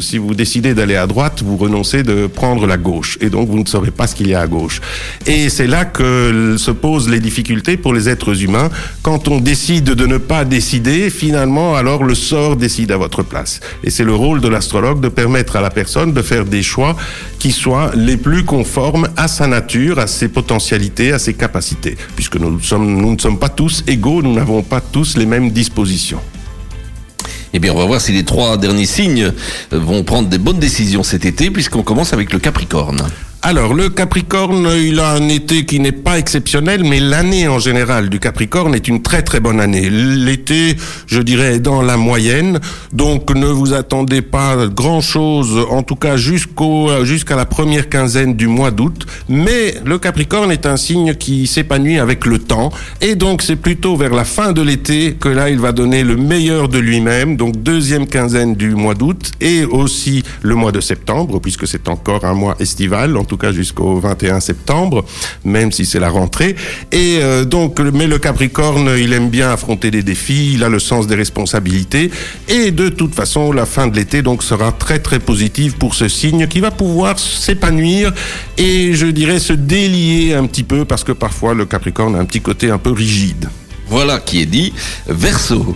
[0.02, 3.60] Si vous décidez d'aller à droite, vous renoncez de prendre la gauche et donc vous
[3.60, 4.82] ne saurez pas ce qu'il y a à gauche.
[5.26, 8.70] Et c'est là que se posent les difficultés pour les êtres humains.
[9.02, 13.60] Quand on décide de ne pas décider, finalement, alors le sort décide à votre place.
[13.84, 16.96] Et c'est le rôle de l'astrologue de permettre à la personne de faire des choix
[17.40, 21.98] qui soient les plus conformes à sa nature, à ses potentialités, à ses capacités.
[22.16, 26.22] Puisque nous ne sommes pas tous égaux, nous n'avons pas tous les mêmes dispositions.
[27.54, 29.34] Eh bien, on va voir si les trois derniers signes
[29.72, 33.02] vont prendre des bonnes décisions cet été, puisqu'on commence avec le Capricorne.
[33.42, 38.10] Alors, le Capricorne, il a un été qui n'est pas exceptionnel, mais l'année en général
[38.10, 39.90] du Capricorne est une très très bonne année.
[39.90, 40.76] L'été,
[41.08, 42.60] je dirais, est dans la moyenne,
[42.92, 48.36] donc ne vous attendez pas grand chose, en tout cas jusqu'au jusqu'à la première quinzaine
[48.36, 49.06] du mois d'août.
[49.30, 53.96] Mais le Capricorne est un signe qui s'épanouit avec le temps, et donc c'est plutôt
[53.96, 57.38] vers la fin de l'été que là il va donner le meilleur de lui-même.
[57.38, 62.26] Donc deuxième quinzaine du mois d'août et aussi le mois de septembre, puisque c'est encore
[62.26, 65.06] un mois estival tout cas jusqu'au 21 septembre,
[65.46, 66.56] même si c'est la rentrée.
[66.92, 70.80] Et euh, donc, mais le Capricorne, il aime bien affronter des défis, il a le
[70.80, 72.12] sens des responsabilités,
[72.48, 76.08] et de toute façon, la fin de l'été donc sera très très positive pour ce
[76.10, 78.12] signe qui va pouvoir s'épanouir
[78.58, 82.26] et je dirais se délier un petit peu parce que parfois le Capricorne a un
[82.26, 83.48] petit côté un peu rigide.
[83.90, 84.72] Voilà qui est dit.
[85.08, 85.76] Verseau.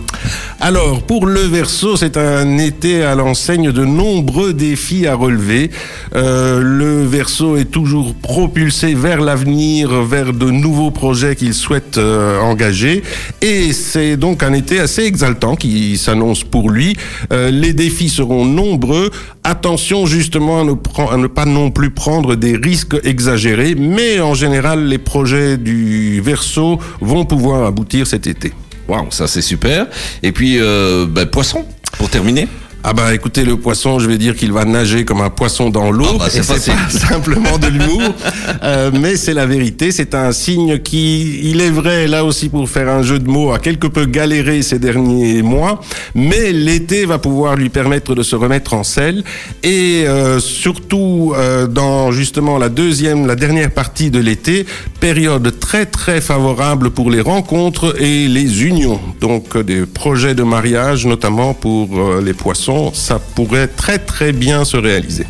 [0.60, 5.70] Alors, pour le Verseau, c'est un été à l'enseigne de nombreux défis à relever.
[6.14, 12.38] Euh, le Verseau est toujours propulsé vers l'avenir, vers de nouveaux projets qu'il souhaite euh,
[12.40, 13.02] engager.
[13.42, 16.96] Et c'est donc un été assez exaltant qui s'annonce pour lui.
[17.32, 19.10] Euh, les défis seront nombreux.
[19.42, 20.72] Attention justement à ne,
[21.10, 23.74] à ne pas non plus prendre des risques exagérés.
[23.74, 28.52] Mais en général, les projets du Verseau vont pouvoir aboutir cet été.
[28.88, 29.86] Waouh, ça c'est super.
[30.22, 31.64] Et puis, euh, ben, poisson,
[31.98, 32.48] pour terminer
[32.86, 35.90] ah bah écoutez le poisson, je vais dire qu'il va nager comme un poisson dans
[35.90, 36.04] l'eau.
[36.10, 36.58] Ah bah, c'est pas
[36.90, 38.14] simplement de l'humour,
[38.62, 39.90] euh, mais c'est la vérité.
[39.90, 43.52] C'est un signe qui, il est vrai là aussi pour faire un jeu de mots,
[43.52, 45.80] a quelque peu galéré ces derniers mois,
[46.14, 49.24] mais l'été va pouvoir lui permettre de se remettre en selle
[49.62, 54.66] et euh, surtout euh, dans justement la deuxième, la dernière partie de l'été,
[55.00, 59.00] période très très favorable pour les rencontres et les unions.
[59.22, 61.88] Donc des projets de mariage notamment pour
[62.22, 65.26] les poissons ça pourrait très très bien se réaliser.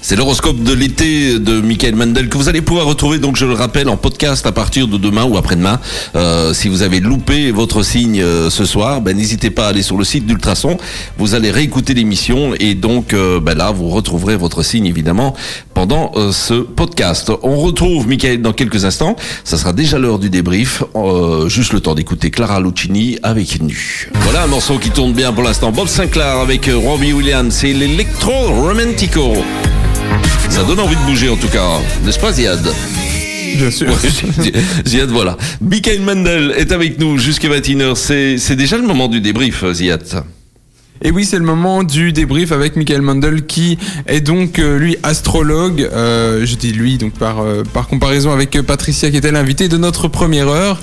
[0.00, 3.54] C'est l'horoscope de l'été de Michael Mendel que vous allez pouvoir retrouver, donc je le
[3.54, 5.80] rappelle, en podcast à partir de demain ou après-demain.
[6.14, 9.82] Euh, si vous avez loupé votre signe euh, ce soir, ben, n'hésitez pas à aller
[9.82, 10.78] sur le site d'Ultrason.
[11.18, 15.34] Vous allez réécouter l'émission et donc euh, ben là, vous retrouverez votre signe évidemment
[15.74, 17.30] pendant ce podcast.
[17.42, 19.16] On retrouve Michael dans quelques instants.
[19.44, 20.82] Ça sera déjà l'heure du débrief.
[21.46, 24.10] juste le temps d'écouter Clara Lucchini avec Nu.
[24.22, 25.70] Voilà un morceau qui tourne bien pour l'instant.
[25.70, 29.34] Bob Sinclair avec Robbie Williams, c'est l'Electro Romantico.
[30.48, 32.60] Ça donne envie de bouger en tout cas, n'est-ce pas Ziad?
[33.56, 33.88] Bien sûr.
[34.86, 35.36] Ziad, voilà.
[35.60, 38.38] Mikael Mendel est avec nous jusqu'à 21h.
[38.38, 40.02] C'est déjà le moment du débrief, Ziad.
[41.02, 44.96] Et oui, c'est le moment du débrief avec Michael Mandel qui est donc euh, lui
[45.04, 45.88] astrologue.
[45.92, 49.76] Euh, je dis lui donc par euh, par comparaison avec Patricia qui était l'invitée de
[49.76, 50.80] notre première heure.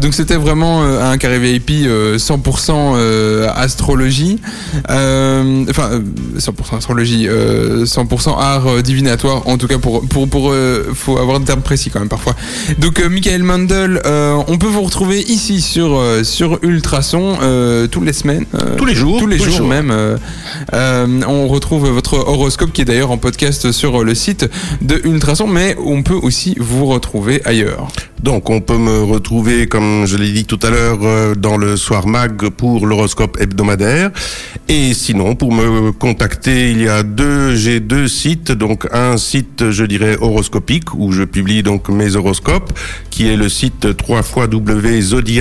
[0.00, 4.38] donc c'était vraiment un carré VIP 100% astrologie.
[4.88, 6.00] enfin
[6.38, 9.48] 100% astrologie, 100% art divinatoire.
[9.48, 10.54] En tout cas pour pour pour
[10.94, 12.36] faut avoir des termes précis quand même parfois.
[12.78, 17.38] Donc Michael Mandel, on peut vous retrouver ici sur sur Ultrason
[17.90, 18.46] tous les semaines,
[18.76, 19.90] tous les jours, tous les jours même.
[19.90, 20.16] Euh,
[20.72, 24.48] euh, on retrouve votre horoscope qui est d'ailleurs en podcast sur le site
[24.80, 27.88] de Ultrason, mais on peut aussi vous retrouver ailleurs.
[28.22, 31.76] Donc on peut me retrouver, comme je l'ai dit tout à l'heure, euh, dans le
[31.76, 34.10] Soir Mag pour l'horoscope hebdomadaire.
[34.68, 38.52] Et sinon, pour me contacter, il y a deux, j'ai deux sites.
[38.52, 42.78] Donc un site, je dirais, horoscopique, où je publie donc mes horoscopes,
[43.10, 45.40] qui est le site www.zodiac.be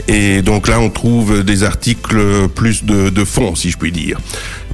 [0.07, 4.19] Et donc là, on trouve des articles plus de, de fond, si je puis dire.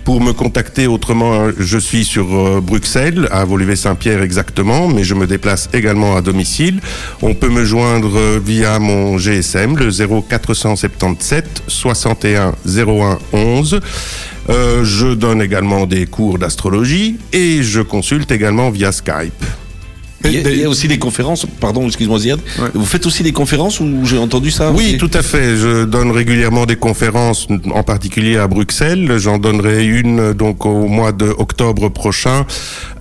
[0.05, 5.25] Pour me contacter autrement, je suis sur euh, Bruxelles, à Volivet-Saint-Pierre exactement, mais je me
[5.25, 6.79] déplace également à domicile.
[7.23, 13.79] On peut me joindre euh, via mon GSM, le 0477 61 01 11.
[14.47, 19.43] je donne également des cours d'astrologie et je consulte également via Skype.
[20.23, 22.39] Il y, a, aussi des conférences, pardon, excuse-moi Ziad.
[22.73, 25.57] Vous faites aussi des conférences ou j'ai entendu ça Oui, tout à fait.
[25.57, 29.17] Je donne régulièrement des conférences, en particulier à Bruxelles.
[29.17, 32.45] J'en donnerai une donc au mois d'octobre prochain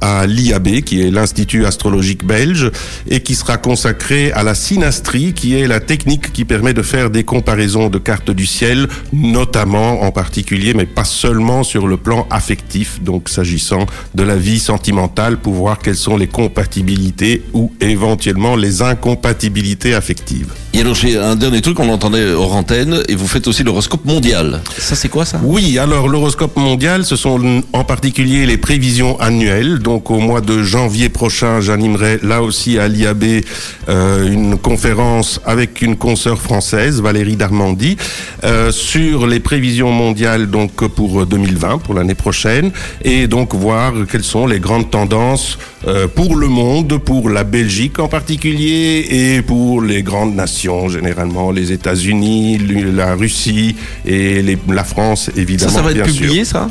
[0.00, 2.70] à l'IAB, qui est l'Institut astrologique belge,
[3.08, 7.10] et qui sera consacrée à la synastrie, qui est la technique qui permet de faire
[7.10, 12.26] des comparaisons de cartes du ciel, notamment en particulier, mais pas seulement sur le plan
[12.30, 17.03] affectif, donc s'agissant de la vie sentimentale, pour voir quelles sont les compatibilités
[17.52, 20.52] ou éventuellement les incompatibilités affectives.
[20.74, 24.04] Et alors j'ai un dernier truc, on l'entendait hors antenne, et vous faites aussi l'horoscope
[24.04, 24.60] mondial.
[24.76, 25.40] Ça c'est quoi ça?
[25.44, 29.78] Oui, alors l'horoscope mondial, ce sont en particulier les prévisions annuelles.
[29.78, 33.44] Donc au mois de janvier prochain, j'animerai là aussi à l'IAB
[33.88, 37.96] euh, une conférence avec une consoeur française, Valérie Darmandy,
[38.42, 42.72] euh, sur les prévisions mondiales donc pour 2020, pour l'année prochaine,
[43.04, 45.56] et donc voir quelles sont les grandes tendances
[45.86, 51.50] euh, pour le monde, pour la Belgique en particulier, et pour les grandes nations, généralement
[51.50, 52.58] les États-Unis,
[52.94, 55.70] la Russie et les- la France, évidemment.
[55.70, 56.22] Ça, ça va être sûr.
[56.26, 56.68] publié ça?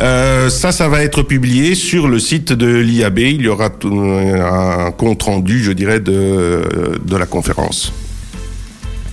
[0.00, 3.18] Euh, ça, ça va être publié sur le site de l'IAB.
[3.18, 6.62] Il y aura tout- un compte rendu, je dirais, de,
[7.04, 7.92] de la conférence.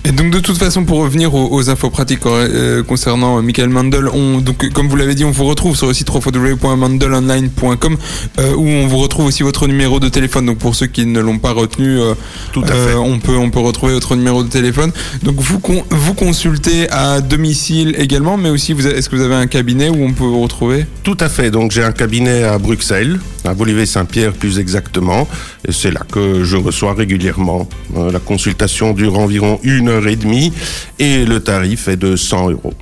[0.06, 3.70] Et donc de toute façon, pour revenir aux, aux infos pratiques euh, concernant euh, Michael
[3.70, 7.96] Mandel, on, donc euh, comme vous l'avez dit, on vous retrouve sur le site www.mandelonline.com
[8.38, 10.44] euh, où on vous retrouve aussi votre numéro de téléphone.
[10.46, 12.14] Donc pour ceux qui ne l'ont pas retenu, euh,
[12.52, 12.94] Tout à fait.
[12.94, 14.92] on peut on peut retrouver votre numéro de téléphone.
[15.22, 19.34] Donc vous con- vous consultez à domicile également, mais aussi vous est-ce que vous avez
[19.36, 20.84] un cabinet où on peut vous retrouver?
[21.02, 21.50] Tout à fait.
[21.50, 25.26] Donc, j'ai un cabinet à Bruxelles, à Bolivet-Saint-Pierre plus exactement.
[25.66, 27.68] Et c'est là que je reçois régulièrement.
[28.12, 30.52] La consultation dure environ une heure et demie
[30.98, 32.74] et le tarif est de 100 euros.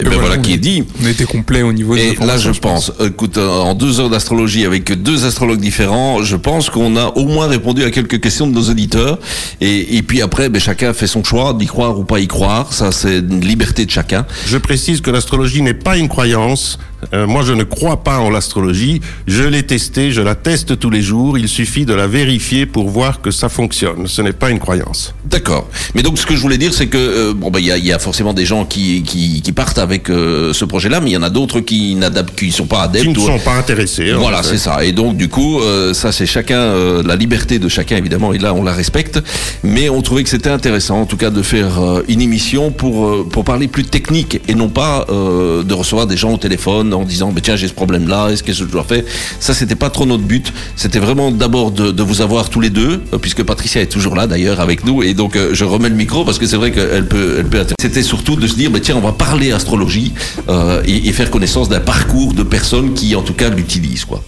[0.00, 0.82] Et ben voilà qui est dit.
[1.00, 4.10] On était complet au niveau des Et là, je pense, écoute, euh, en deux heures
[4.10, 8.48] d'astrologie avec deux astrologues différents, je pense qu'on a au moins répondu à quelques questions
[8.48, 9.20] de nos auditeurs.
[9.60, 12.72] Et, et puis après, ben, chacun fait son choix d'y croire ou pas y croire.
[12.72, 14.26] Ça, c'est une liberté de chacun.
[14.46, 16.78] Je précise que l'astrologie n'est pas une croyance.
[17.12, 19.00] Euh, moi, je ne crois pas en l'astrologie.
[19.26, 21.38] Je l'ai testée, je la teste tous les jours.
[21.38, 24.06] Il suffit de la vérifier pour voir que ça fonctionne.
[24.06, 25.14] Ce n'est pas une croyance.
[25.24, 25.68] D'accord.
[25.94, 27.76] Mais donc, ce que je voulais dire, c'est que euh, bon, ben, il y a,
[27.76, 31.10] il y a forcément des gens qui, qui, qui partent avec euh, ce projet-là, mais
[31.10, 33.04] il y en a d'autres qui n'adaptent, qui sont pas adeptes.
[33.06, 34.12] Qui ne ou- sont pas intéressés.
[34.14, 34.50] en Voilà, fait.
[34.50, 34.84] c'est ça.
[34.84, 35.60] Et donc, du coup,
[35.92, 39.20] ça, c'est chacun, la liberté de chacun, évidemment, et là, on la respecte.
[39.62, 43.44] Mais on trouvait que c'était intéressant, en tout cas, de faire une émission pour, pour
[43.44, 47.40] parler plus technique et non pas de recevoir des gens au téléphone en disant, bah,
[47.42, 49.02] tiens, j'ai ce problème-là, est-ce que je dois faire?
[49.40, 50.52] Ça, c'était pas trop notre but.
[50.76, 54.14] C'était vraiment d'abord de, de vous avoir tous les deux, euh, puisque Patricia est toujours
[54.14, 55.02] là, d'ailleurs, avec nous.
[55.02, 57.64] Et donc, euh, je remets le micro parce que c'est vrai qu'elle peut, elle peut.
[57.80, 60.12] C'était surtout de se dire, bah, tiens, on va parler astrologie
[60.48, 64.22] euh, et, et faire connaissance d'un parcours de personnes qui, en tout cas, l'utilisent, quoi.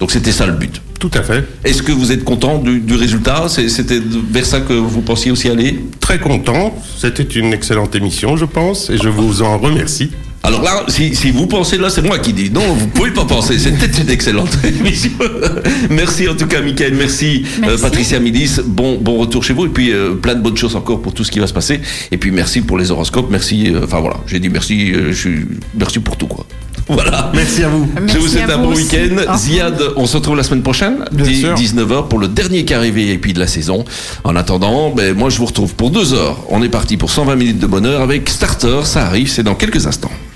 [0.00, 0.82] Donc c'était ça le but.
[0.98, 1.44] Tout à fait.
[1.64, 3.46] Est-ce que vous êtes content du, du résultat?
[3.48, 5.78] C'était vers ça que vous pensiez aussi aller?
[6.00, 6.74] Très content.
[6.98, 10.10] C'était une excellente émission, je pense, et je vous en remercie.
[10.44, 12.50] Alors là, si, si vous pensez là, c'est moi qui dis.
[12.50, 13.58] Non, vous pouvez pas penser.
[13.58, 15.10] C'était une excellente émission.
[15.90, 16.94] merci en tout cas, Michael.
[16.94, 17.74] Merci, Merci.
[17.74, 18.56] euh, Patricia Midis.
[18.64, 19.66] Bon, bon retour chez vous.
[19.66, 21.80] Et puis euh, plein de bonnes choses encore pour tout ce qui va se passer.
[22.10, 23.28] Et puis merci pour les horoscopes.
[23.30, 23.70] Merci.
[23.72, 24.92] euh, Enfin voilà, j'ai dit merci.
[24.92, 25.46] euh, je suis
[25.78, 26.44] merci pour tout quoi.
[26.88, 27.30] Voilà.
[27.32, 27.88] Merci à vous.
[28.08, 29.36] je vous souhaite un bon week-end.
[29.36, 31.54] Ziad, on se retrouve la semaine prochaine, Bien dix- sûr.
[31.54, 33.84] 19h pour le dernier carré VIP de la saison.
[34.24, 36.38] En attendant, ben, moi je vous retrouve pour deux heures.
[36.50, 38.80] On est parti pour 120 minutes de bonheur avec Starter.
[38.84, 40.10] Ça arrive, c'est dans quelques instants.